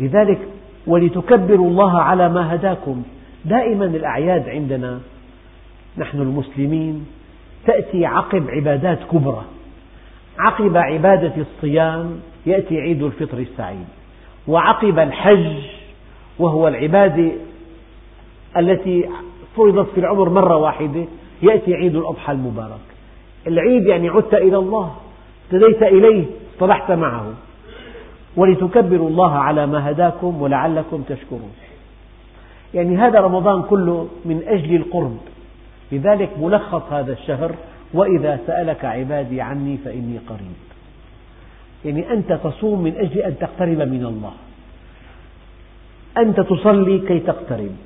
لذلك 0.00 0.38
ولتكبروا 0.86 1.68
الله 1.68 2.00
على 2.00 2.28
ما 2.28 2.54
هداكم. 2.54 3.02
دائما 3.44 3.84
الأعياد 3.84 4.48
عندنا 4.48 5.00
نحن 5.98 6.20
المسلمين 6.20 7.06
تأتي 7.66 8.06
عقب 8.06 8.50
عبادات 8.50 8.98
كبرى. 9.12 9.44
عقب 10.38 10.76
عبادة 10.76 11.32
الصيام 11.36 12.20
يأتي 12.46 12.80
عيد 12.80 13.02
الفطر 13.02 13.38
السعيد. 13.38 13.86
وعقب 14.48 14.98
الحج 14.98 15.56
وهو 16.38 16.68
العبادة 16.68 17.32
التي 18.56 19.08
فرضت 19.56 19.90
في 19.94 20.00
العمر 20.00 20.28
مرة 20.28 20.56
واحدة 20.56 21.04
يأتي 21.42 21.74
عيد 21.74 21.96
الأضحى 21.96 22.32
المبارك. 22.32 22.80
العيد 23.46 23.86
يعني 23.86 24.08
عدت 24.08 24.34
إلى 24.34 24.56
الله 24.56 24.94
اهتديت 25.46 25.82
إليه 25.82 26.24
اصطلحت 26.54 26.90
معه. 26.90 27.32
ولتكبروا 28.36 29.08
الله 29.08 29.38
على 29.38 29.66
ما 29.66 29.90
هداكم 29.90 30.42
ولعلكم 30.42 31.02
تشكرون. 31.02 31.52
يعني 32.74 32.96
هذا 32.96 33.20
رمضان 33.20 33.62
كله 33.62 34.08
من 34.24 34.42
أجل 34.46 34.76
القرب. 34.76 35.18
لذلك 35.92 36.30
ملخص 36.40 36.92
هذا 36.92 37.12
الشهر 37.12 37.54
وإذا 37.94 38.40
سألك 38.46 38.84
عبادي 38.84 39.40
عني 39.40 39.76
فإني 39.84 40.18
قريب. 40.28 40.56
يعني 41.84 42.12
أنت 42.12 42.32
تصوم 42.32 42.82
من 42.82 42.96
أجل 42.96 43.18
أن 43.20 43.38
تقترب 43.38 43.78
من 43.78 44.04
الله. 44.06 44.32
أنت 46.18 46.40
تصلي 46.40 46.98
كي 46.98 47.20
تقترب. 47.20 47.76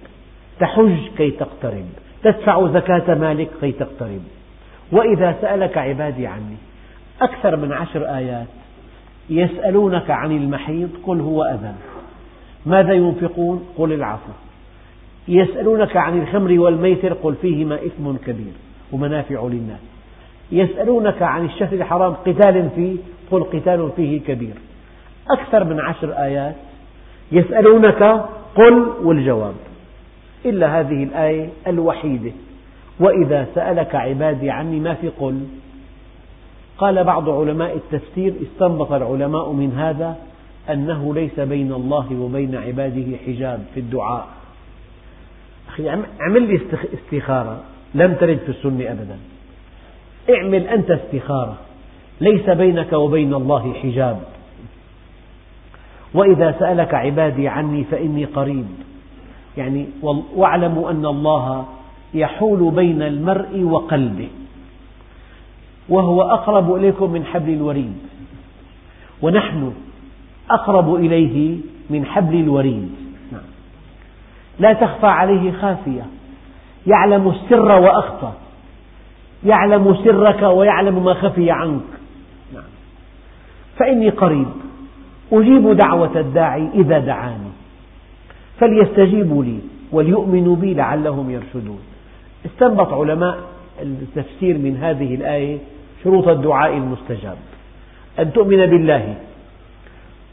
تحج 0.61 0.99
كي 1.17 1.31
تقترب. 1.31 1.87
تدفع 2.23 2.69
زكاة 2.69 3.15
مالك 3.15 3.49
كي 3.61 3.73
تقترب. 3.73 4.23
وإذا 4.93 5.37
سألك 5.41 5.79
عبادي 5.79 6.27
عني 6.27 6.57
أكثر 7.23 7.57
من 7.57 7.73
عشر 7.73 8.17
آيات 8.17 8.47
يسألونك 9.31 10.11
عن 10.11 10.37
المحيض 10.37 10.91
قل 11.07 11.21
هو 11.21 11.45
أذى. 11.45 11.75
ماذا 12.67 12.93
ينفقون؟ 12.93 13.69
قل 13.79 13.93
العفو. 13.93 14.33
يسألونك 15.29 15.97
عن 15.97 16.21
الخمر 16.23 16.61
والميسر 16.61 17.13
قل 17.13 17.35
فيهما 17.35 17.75
إثم 17.75 18.17
كبير 18.27 18.53
ومنافع 18.93 19.43
للناس. 19.43 19.81
يسألونك 20.53 21.23
عن 21.23 21.45
الشهر 21.45 21.73
الحرام 21.73 22.13
قتال 22.13 22.69
فيه 22.77 22.97
قل 23.31 23.45
قتال 23.45 23.91
فيه 23.97 24.21
كبير. 24.21 24.55
أكثر 25.31 25.65
من 25.65 25.81
عشر 25.81 26.13
آيات 26.13 26.55
يسألونك 27.33 28.03
قل 28.55 28.93
والجواب. 29.03 29.55
إلا 30.47 30.81
هذه 30.81 31.03
الآية 31.03 31.49
الوحيدة. 31.67 32.33
وإذا 33.01 33.47
سألك 33.55 33.95
عبادي 33.95 34.51
عني 34.51 34.81
ما 34.81 34.95
في 34.95 35.09
قل؟ 35.09 35.47
قال 36.79 37.05
بعض 37.05 37.29
علماء 37.29 37.77
التفسير 37.77 38.35
استنبط 38.43 38.93
العلماء 38.93 39.53
من 39.53 39.73
هذا 39.73 40.17
أنه 40.71 41.15
ليس 41.15 41.41
بين 41.41 41.73
الله 41.73 42.21
وبين 42.21 42.57
عباده 42.57 43.17
حجاب 43.27 43.65
في 43.75 43.81
الدعاء. 43.81 44.27
أخي 45.69 45.89
اعمل 45.89 46.43
لي 46.43 46.61
استخارة. 46.95 47.61
لم 47.95 48.15
ترد 48.15 48.39
في 48.39 48.49
السنة 48.49 48.93
أبدا. 48.93 49.17
اعمل 50.31 50.67
أنت 50.67 50.91
استخارة. 50.91 51.57
ليس 52.21 52.51
بينك 52.51 52.93
وبين 52.93 53.35
الله 53.35 53.73
حجاب. 53.73 54.21
وإذا 56.15 56.55
سألك 56.59 56.95
عبادي 56.95 57.49
عني 57.49 57.85
فإني 57.85 58.25
قريب. 58.25 58.67
يعني 59.57 59.87
واعلموا 60.37 60.91
أن 60.91 61.07
الله 61.07 61.67
يحول 62.15 62.71
بين 62.71 63.03
المرء 63.03 63.63
وقلبه. 63.63 64.29
وهو 65.89 66.23
أقرب 66.23 66.75
إليكم 66.75 67.11
من 67.11 67.25
حبل 67.25 67.53
الوريد. 67.53 67.97
ونحن 69.23 69.73
أقرب 70.51 70.95
إليه 70.95 71.57
من 71.91 72.07
حبل 72.07 72.41
الوريد. 72.41 72.91
نعم. 73.33 73.43
لا 74.59 74.73
تخفى 74.73 75.07
عليه 75.07 75.53
خافية. 75.53 76.07
يعلم 76.87 77.29
السر 77.29 77.81
وأخفى. 77.81 78.31
يعلم 79.47 79.97
سرك 80.05 80.43
ويعلم 80.43 81.05
ما 81.05 81.15
خفي 81.15 81.51
عنك. 81.51 81.81
نعم. 82.55 82.63
فإني 83.77 84.09
قريب. 84.11 84.49
أجيب 85.33 85.77
دعوة 85.77 86.21
الداعي 86.21 86.69
إذا 86.75 86.99
دعاني. 86.99 87.51
فليستجيبوا 88.61 89.45
لي 89.45 89.59
وليؤمنوا 89.93 90.57
بي 90.57 90.75
لعلهم 90.75 91.31
يرشدون. 91.31 91.81
استنبط 92.47 92.93
علماء 92.93 93.39
التفسير 93.83 94.59
من 94.59 94.77
هذه 94.77 95.15
الآية 95.15 95.59
شروط 96.05 96.29
الدعاء 96.29 96.77
المستجاب. 96.77 97.37
أن 98.19 98.33
تؤمن 98.33 98.67
بالله 98.67 99.15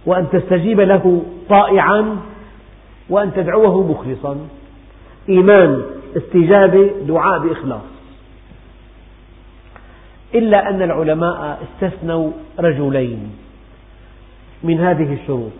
وأن 0.05 0.29
تستجيب 0.29 0.79
له 0.79 1.23
طائعا 1.49 2.17
وأن 3.09 3.33
تدعوه 3.33 3.83
مخلصا. 3.91 4.37
إيمان 5.29 5.81
استجابة 6.17 6.91
دعاء 7.07 7.39
بإخلاص. 7.39 7.81
إلا 10.35 10.69
أن 10.69 10.81
العلماء 10.81 11.59
استثنوا 11.63 12.31
رجلين 12.59 13.31
من 14.63 14.79
هذه 14.79 15.13
الشروط. 15.13 15.51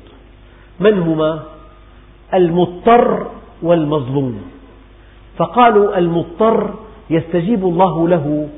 من 0.79 0.99
هما؟ 0.99 1.43
المضطر 2.33 3.27
والمظلوم. 3.61 4.41
فقالوا 5.37 5.97
المضطر 5.97 6.73
يستجيب 7.09 7.65
الله 7.65 8.07
له 8.07 8.49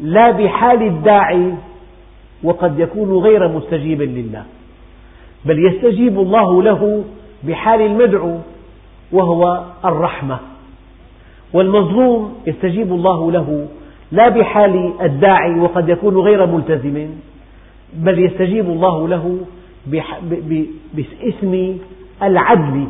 لا 0.00 0.30
بحال 0.30 0.82
الداعي 0.82 1.54
وقد 2.42 2.78
يكون 2.78 3.22
غير 3.22 3.48
مستجيب 3.48 4.02
لله. 4.02 4.44
بل 5.44 5.66
يستجيب 5.66 6.18
الله 6.18 6.62
له 6.62 7.04
بحال 7.44 7.80
المدعو 7.80 8.38
وهو 9.12 9.62
الرحمة. 9.84 10.38
والمظلوم 11.52 12.34
يستجيب 12.46 12.92
الله 12.92 13.32
له 13.32 13.68
لا 14.12 14.28
بحال 14.28 14.92
الداعي 15.02 15.60
وقد 15.60 15.88
يكون 15.88 16.16
غير 16.16 16.46
ملتزم 16.46 17.08
بل 17.94 18.18
يستجيب 18.18 18.66
الله 18.66 19.08
له 19.08 19.38
باسم 20.94 21.78
العدل. 22.22 22.86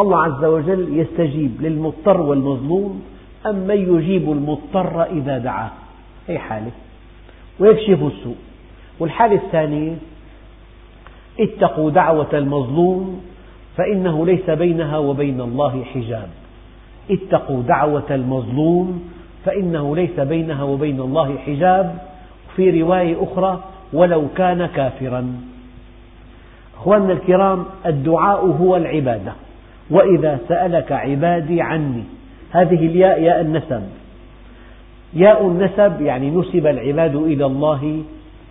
الله 0.00 0.22
عز 0.24 0.44
وجل 0.44 0.98
يستجيب 0.98 1.52
للمضطر 1.60 2.20
والمظلوم 2.20 3.02
أم 3.46 3.54
من 3.54 3.96
يجيب 3.96 4.32
المضطر 4.32 5.02
إذا 5.02 5.38
دعاه؟ 5.38 5.70
أي 6.28 6.38
حالة؟ 6.38 6.70
ويكشف 7.60 8.02
السوء. 8.02 8.36
والحالة 9.00 9.34
الثانية 9.34 9.94
اتقوا 11.40 11.90
دعوة 11.90 12.28
المظلوم 12.32 13.22
فإنه 13.76 14.26
ليس 14.26 14.50
بينها 14.50 14.98
وبين 14.98 15.40
الله 15.40 15.84
حجاب. 15.84 16.28
اتقوا 17.10 17.62
دعوة 17.62 18.06
المظلوم 18.10 19.10
فإنه 19.44 19.96
ليس 19.96 20.20
بينها 20.20 20.62
وبين 20.62 21.00
الله 21.00 21.38
حجاب. 21.38 21.98
في 22.56 22.82
رواية 22.82 23.16
أخرى 23.24 23.64
ولو 23.92 24.26
كان 24.36 24.66
كافرا. 24.66 25.32
أخواننا 26.76 27.12
الكرام 27.12 27.64
الدعاء 27.86 28.46
هو 28.46 28.76
العبادة. 28.76 29.32
وإذا 29.90 30.38
سألك 30.48 30.92
عبادي 30.92 31.62
عني 31.62 32.04
هذه 32.50 32.86
الياء 32.86 33.22
ياء 33.22 33.40
النسب. 33.40 33.82
ياء 35.14 35.48
النسب 35.48 36.00
يعني 36.00 36.30
نسب 36.30 36.66
العباد 36.66 37.16
إلى 37.16 37.46
الله 37.46 38.02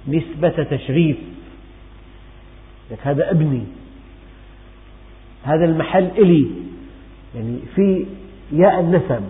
نسبة 0.08 0.64
تشريف. 0.64 1.18
لك 2.92 3.00
هذا 3.02 3.32
أبني. 3.32 3.64
هذا 5.44 5.66
المحل 5.66 6.08
إلي. 6.18 6.48
يعني 7.36 7.60
في 7.76 8.06
ياء 8.52 8.80
النسب. 8.80 9.22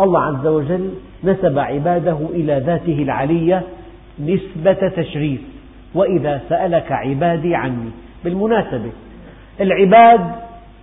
الله 0.00 0.20
عز 0.20 0.46
وجل 0.46 0.90
نسب 1.24 1.58
عباده 1.58 2.18
إلى 2.30 2.62
ذاته 2.66 3.02
العلية 3.02 3.62
نسبة 4.20 4.88
تشريف. 4.88 5.40
وإذا 5.94 6.42
سألك 6.48 6.92
عبادي 6.92 7.54
عني. 7.54 7.90
بالمناسبة 8.24 8.92
العباد 9.60 10.34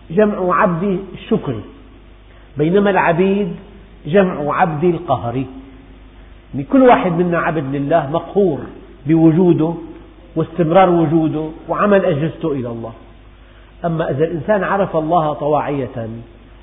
جمع 0.09 0.61
عبد 0.61 0.99
الشكر. 1.13 1.61
بينما 2.57 2.89
العبيد 2.89 3.47
جمع 4.05 4.55
عبد 4.61 4.83
القهر 4.83 5.43
يعني 6.53 6.67
كل 6.71 6.81
واحد 6.81 7.11
منا 7.11 7.39
عبد 7.39 7.75
لله 7.75 8.09
مقهور 8.11 8.59
بوجوده 9.07 9.73
واستمرار 10.35 10.89
وجوده 10.89 11.49
وعمل 11.69 12.05
أجهزته 12.05 12.51
إلى 12.51 12.69
الله. 12.69 12.93
أما 13.85 14.11
إذا 14.11 14.25
الإنسان 14.25 14.63
عرف 14.63 14.97
الله 14.97 15.33
طواعية 15.33 16.07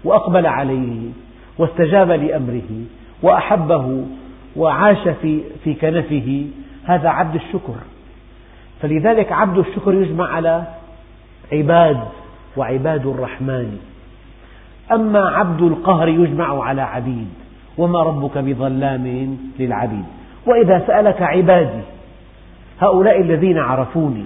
وأقبل 0.05 0.47
عليه 0.47 1.11
واستجاب 1.59 2.11
لأمره 2.11 2.85
وأحبه 3.23 4.05
وعاش 4.57 5.09
في, 5.09 5.41
في 5.65 5.75
كنفه 5.75 6.47
هذا 6.85 7.09
عبد 7.09 7.35
الشكر. 7.35 7.75
فلذلك 8.83 9.33
عبد 9.33 9.59
الشكر 9.59 9.95
يجمع 9.95 10.29
على 10.29 10.65
عباد 11.53 12.01
وعباد 12.57 13.07
الرحمن. 13.07 13.79
أما 14.93 15.29
عبد 15.29 15.63
القهر 15.63 16.09
يجمع 16.09 16.65
على 16.65 16.83
عبيد 16.83 17.29
وما 17.79 18.03
ربك 18.03 18.39
بظلام 18.39 19.37
للعبيد. 19.59 20.05
وإذا 20.47 20.85
سألك 20.87 21.23
عبادي 21.23 21.83
هؤلاء 22.81 23.21
الذين 23.21 23.59
عرفوني 23.59 24.25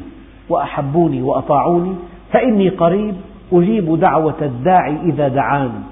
وأحبوني 0.48 1.22
وأطاعوني 1.22 1.94
فإني 2.32 2.68
قريب 2.68 3.14
أجيب 3.52 4.00
دعوة 4.00 4.36
الداعي 4.42 4.96
إذا 5.04 5.28
دعان. 5.28 5.82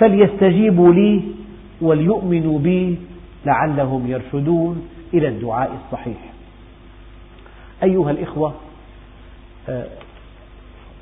فليستجيبوا 0.00 0.92
لي 0.92 1.22
وليؤمنوا 1.80 2.58
بي 2.58 2.98
لعلهم 3.46 4.06
يرشدون 4.06 4.88
إلى 5.14 5.28
الدعاء 5.28 5.70
الصحيح. 5.84 6.16
أيها 7.82 8.10
الإخوة 8.10 8.52
آه، 9.68 9.86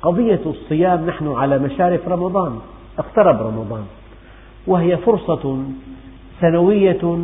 قضية 0.01 0.39
الصيام 0.45 1.05
نحن 1.05 1.27
على 1.27 1.59
مشارف 1.59 2.07
رمضان. 2.07 2.59
اقترب 2.99 3.41
رمضان. 3.41 3.83
وهي 4.67 4.97
فرصة 4.97 5.63
سنوية 6.41 7.17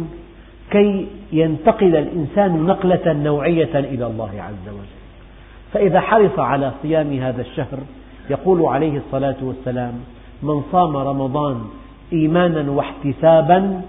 كي 0.71 1.07
ينتقل 1.31 1.95
الإنسان 1.95 2.65
نقلة 2.65 3.13
نوعية 3.13 3.79
إلى 3.79 4.05
الله 4.07 4.31
عز 4.37 4.67
وجل. 4.73 4.99
فإذا 5.73 5.99
حرص 5.99 6.39
على 6.39 6.71
صيام 6.81 7.13
هذا 7.13 7.41
الشهر 7.41 7.79
يقول 8.29 8.65
عليه 8.65 8.97
الصلاة 8.97 9.35
والسلام 9.41 9.93
من 10.43 10.61
صام 10.71 10.97
رمضان 10.97 11.61
إيمانا 12.13 12.71
واحتسابا 12.71 13.81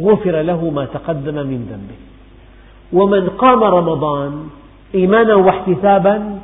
غفر 0.00 0.42
له 0.42 0.70
ما 0.70 0.84
تقدم 0.84 1.34
من 1.34 1.66
ذنبه. 1.70 1.98
ومن 2.92 3.28
قام 3.28 3.64
رمضان 3.64 4.48
إيمانا 4.94 5.34
واحتسابا 5.34 6.38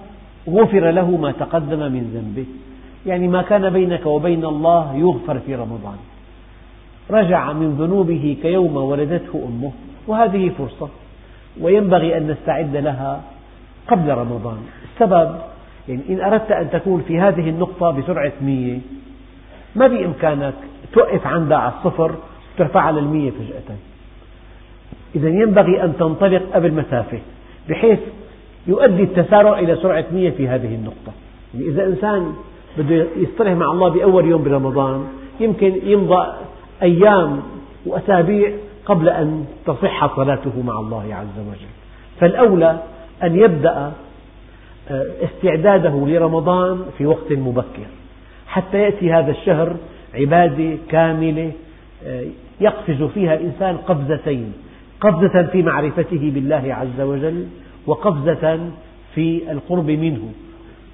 غفر 0.49 0.91
له 0.91 1.11
ما 1.11 1.33
تقدم 1.33 1.79
من 1.79 2.05
ذنبه. 2.15 2.47
يعني 3.07 3.29
ما 3.29 3.43
كان 3.43 3.71
بينك 3.71 4.07
وبين 4.07 4.45
الله 4.45 4.97
يغفر 4.97 5.39
في 5.39 5.55
رمضان. 5.55 5.97
رجع 7.11 7.53
من 7.53 7.71
ذنوبه 7.71 8.37
كيوم 8.43 8.77
ولدته 8.77 9.49
أمه 9.49 9.73
وهذه 10.07 10.51
فرصة 10.59 10.89
وينبغي 11.61 12.17
أن 12.17 12.31
نستعد 12.31 12.77
لها 12.77 13.23
قبل 13.89 14.15
رمضان. 14.15 14.59
السبب 14.95 15.37
يعني 15.89 16.03
إن 16.11 16.21
أردت 16.21 16.51
أن 16.51 16.71
تكون 16.71 17.05
في 17.09 17.21
هذه 17.21 17.49
النقطة 17.49 17.91
بسرعة 17.91 18.33
مية 18.43 18.79
ما 19.77 19.87
بإمكانك 19.87 20.55
توقف 20.93 21.27
عندها 21.27 21.59
على 21.59 21.73
الصفر 21.79 22.15
وترفعها 22.55 22.93
للمية 22.93 23.31
فجأة. 23.31 23.77
إذا 25.15 25.29
ينبغي 25.29 25.85
أن 25.85 25.97
تنطلق 25.99 26.43
قبل 26.55 26.73
مسافة 26.73 27.19
بحيث 27.69 27.99
يؤدي 28.67 29.03
التسارع 29.03 29.59
إلى 29.59 29.77
سرعة 29.77 30.05
مية 30.13 30.31
في 30.31 30.49
هذه 30.49 30.75
النقطة. 30.75 31.13
يعني 31.55 31.67
إذا 31.67 31.87
إنسان 31.87 32.33
بده 32.79 33.07
يصطلح 33.17 33.51
مع 33.53 33.73
الله 33.73 33.89
بأول 33.89 34.25
يوم 34.25 34.43
برمضان. 34.43 35.07
يمكن 35.41 35.75
يمضى 35.85 36.27
أيام 36.83 37.43
وأسابيع 37.87 38.53
قبل 38.87 39.09
أن 39.09 39.45
تصح 39.67 40.17
صلاته 40.17 40.63
مع 40.63 40.81
الله 40.81 41.15
عز 41.15 41.47
وجل. 41.49 41.69
فالأولى 42.21 42.79
أن 43.23 43.37
يبدأ 43.37 43.93
آه، 44.91 45.07
استعداده 45.23 46.07
لرمضان 46.07 46.85
في 46.99 47.07
وقت 47.07 47.33
مبكر. 47.33 47.87
حتى 48.47 48.79
يأتي 48.79 49.13
هذا 49.13 49.31
الشهر 49.31 49.77
عبادة 50.15 50.77
كاملة 50.89 51.53
آه، 52.07 52.25
يقفز 52.61 53.03
فيها 53.03 53.35
الإنسان 53.35 53.77
قفزتين. 53.77 54.53
قفزة 55.01 55.43
في 55.43 55.63
معرفته 55.63 56.31
بالله 56.35 56.75
عز 56.75 57.01
وجل 57.01 57.47
وقفزة 57.87 58.61
في 59.15 59.53
القرب 59.53 59.91
منه. 59.91 60.33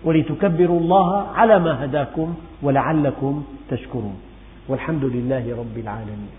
ولتكبروا 0.04 0.80
الله 0.80 1.26
على 1.34 1.58
ما 1.58 1.84
هداكم 1.84 2.34
ولعلكم 2.62 3.44
تشكرون. 3.70 4.16
والحمد 4.68 5.04
لله 5.04 5.56
رب 5.58 5.76
العالمين. 5.78 6.37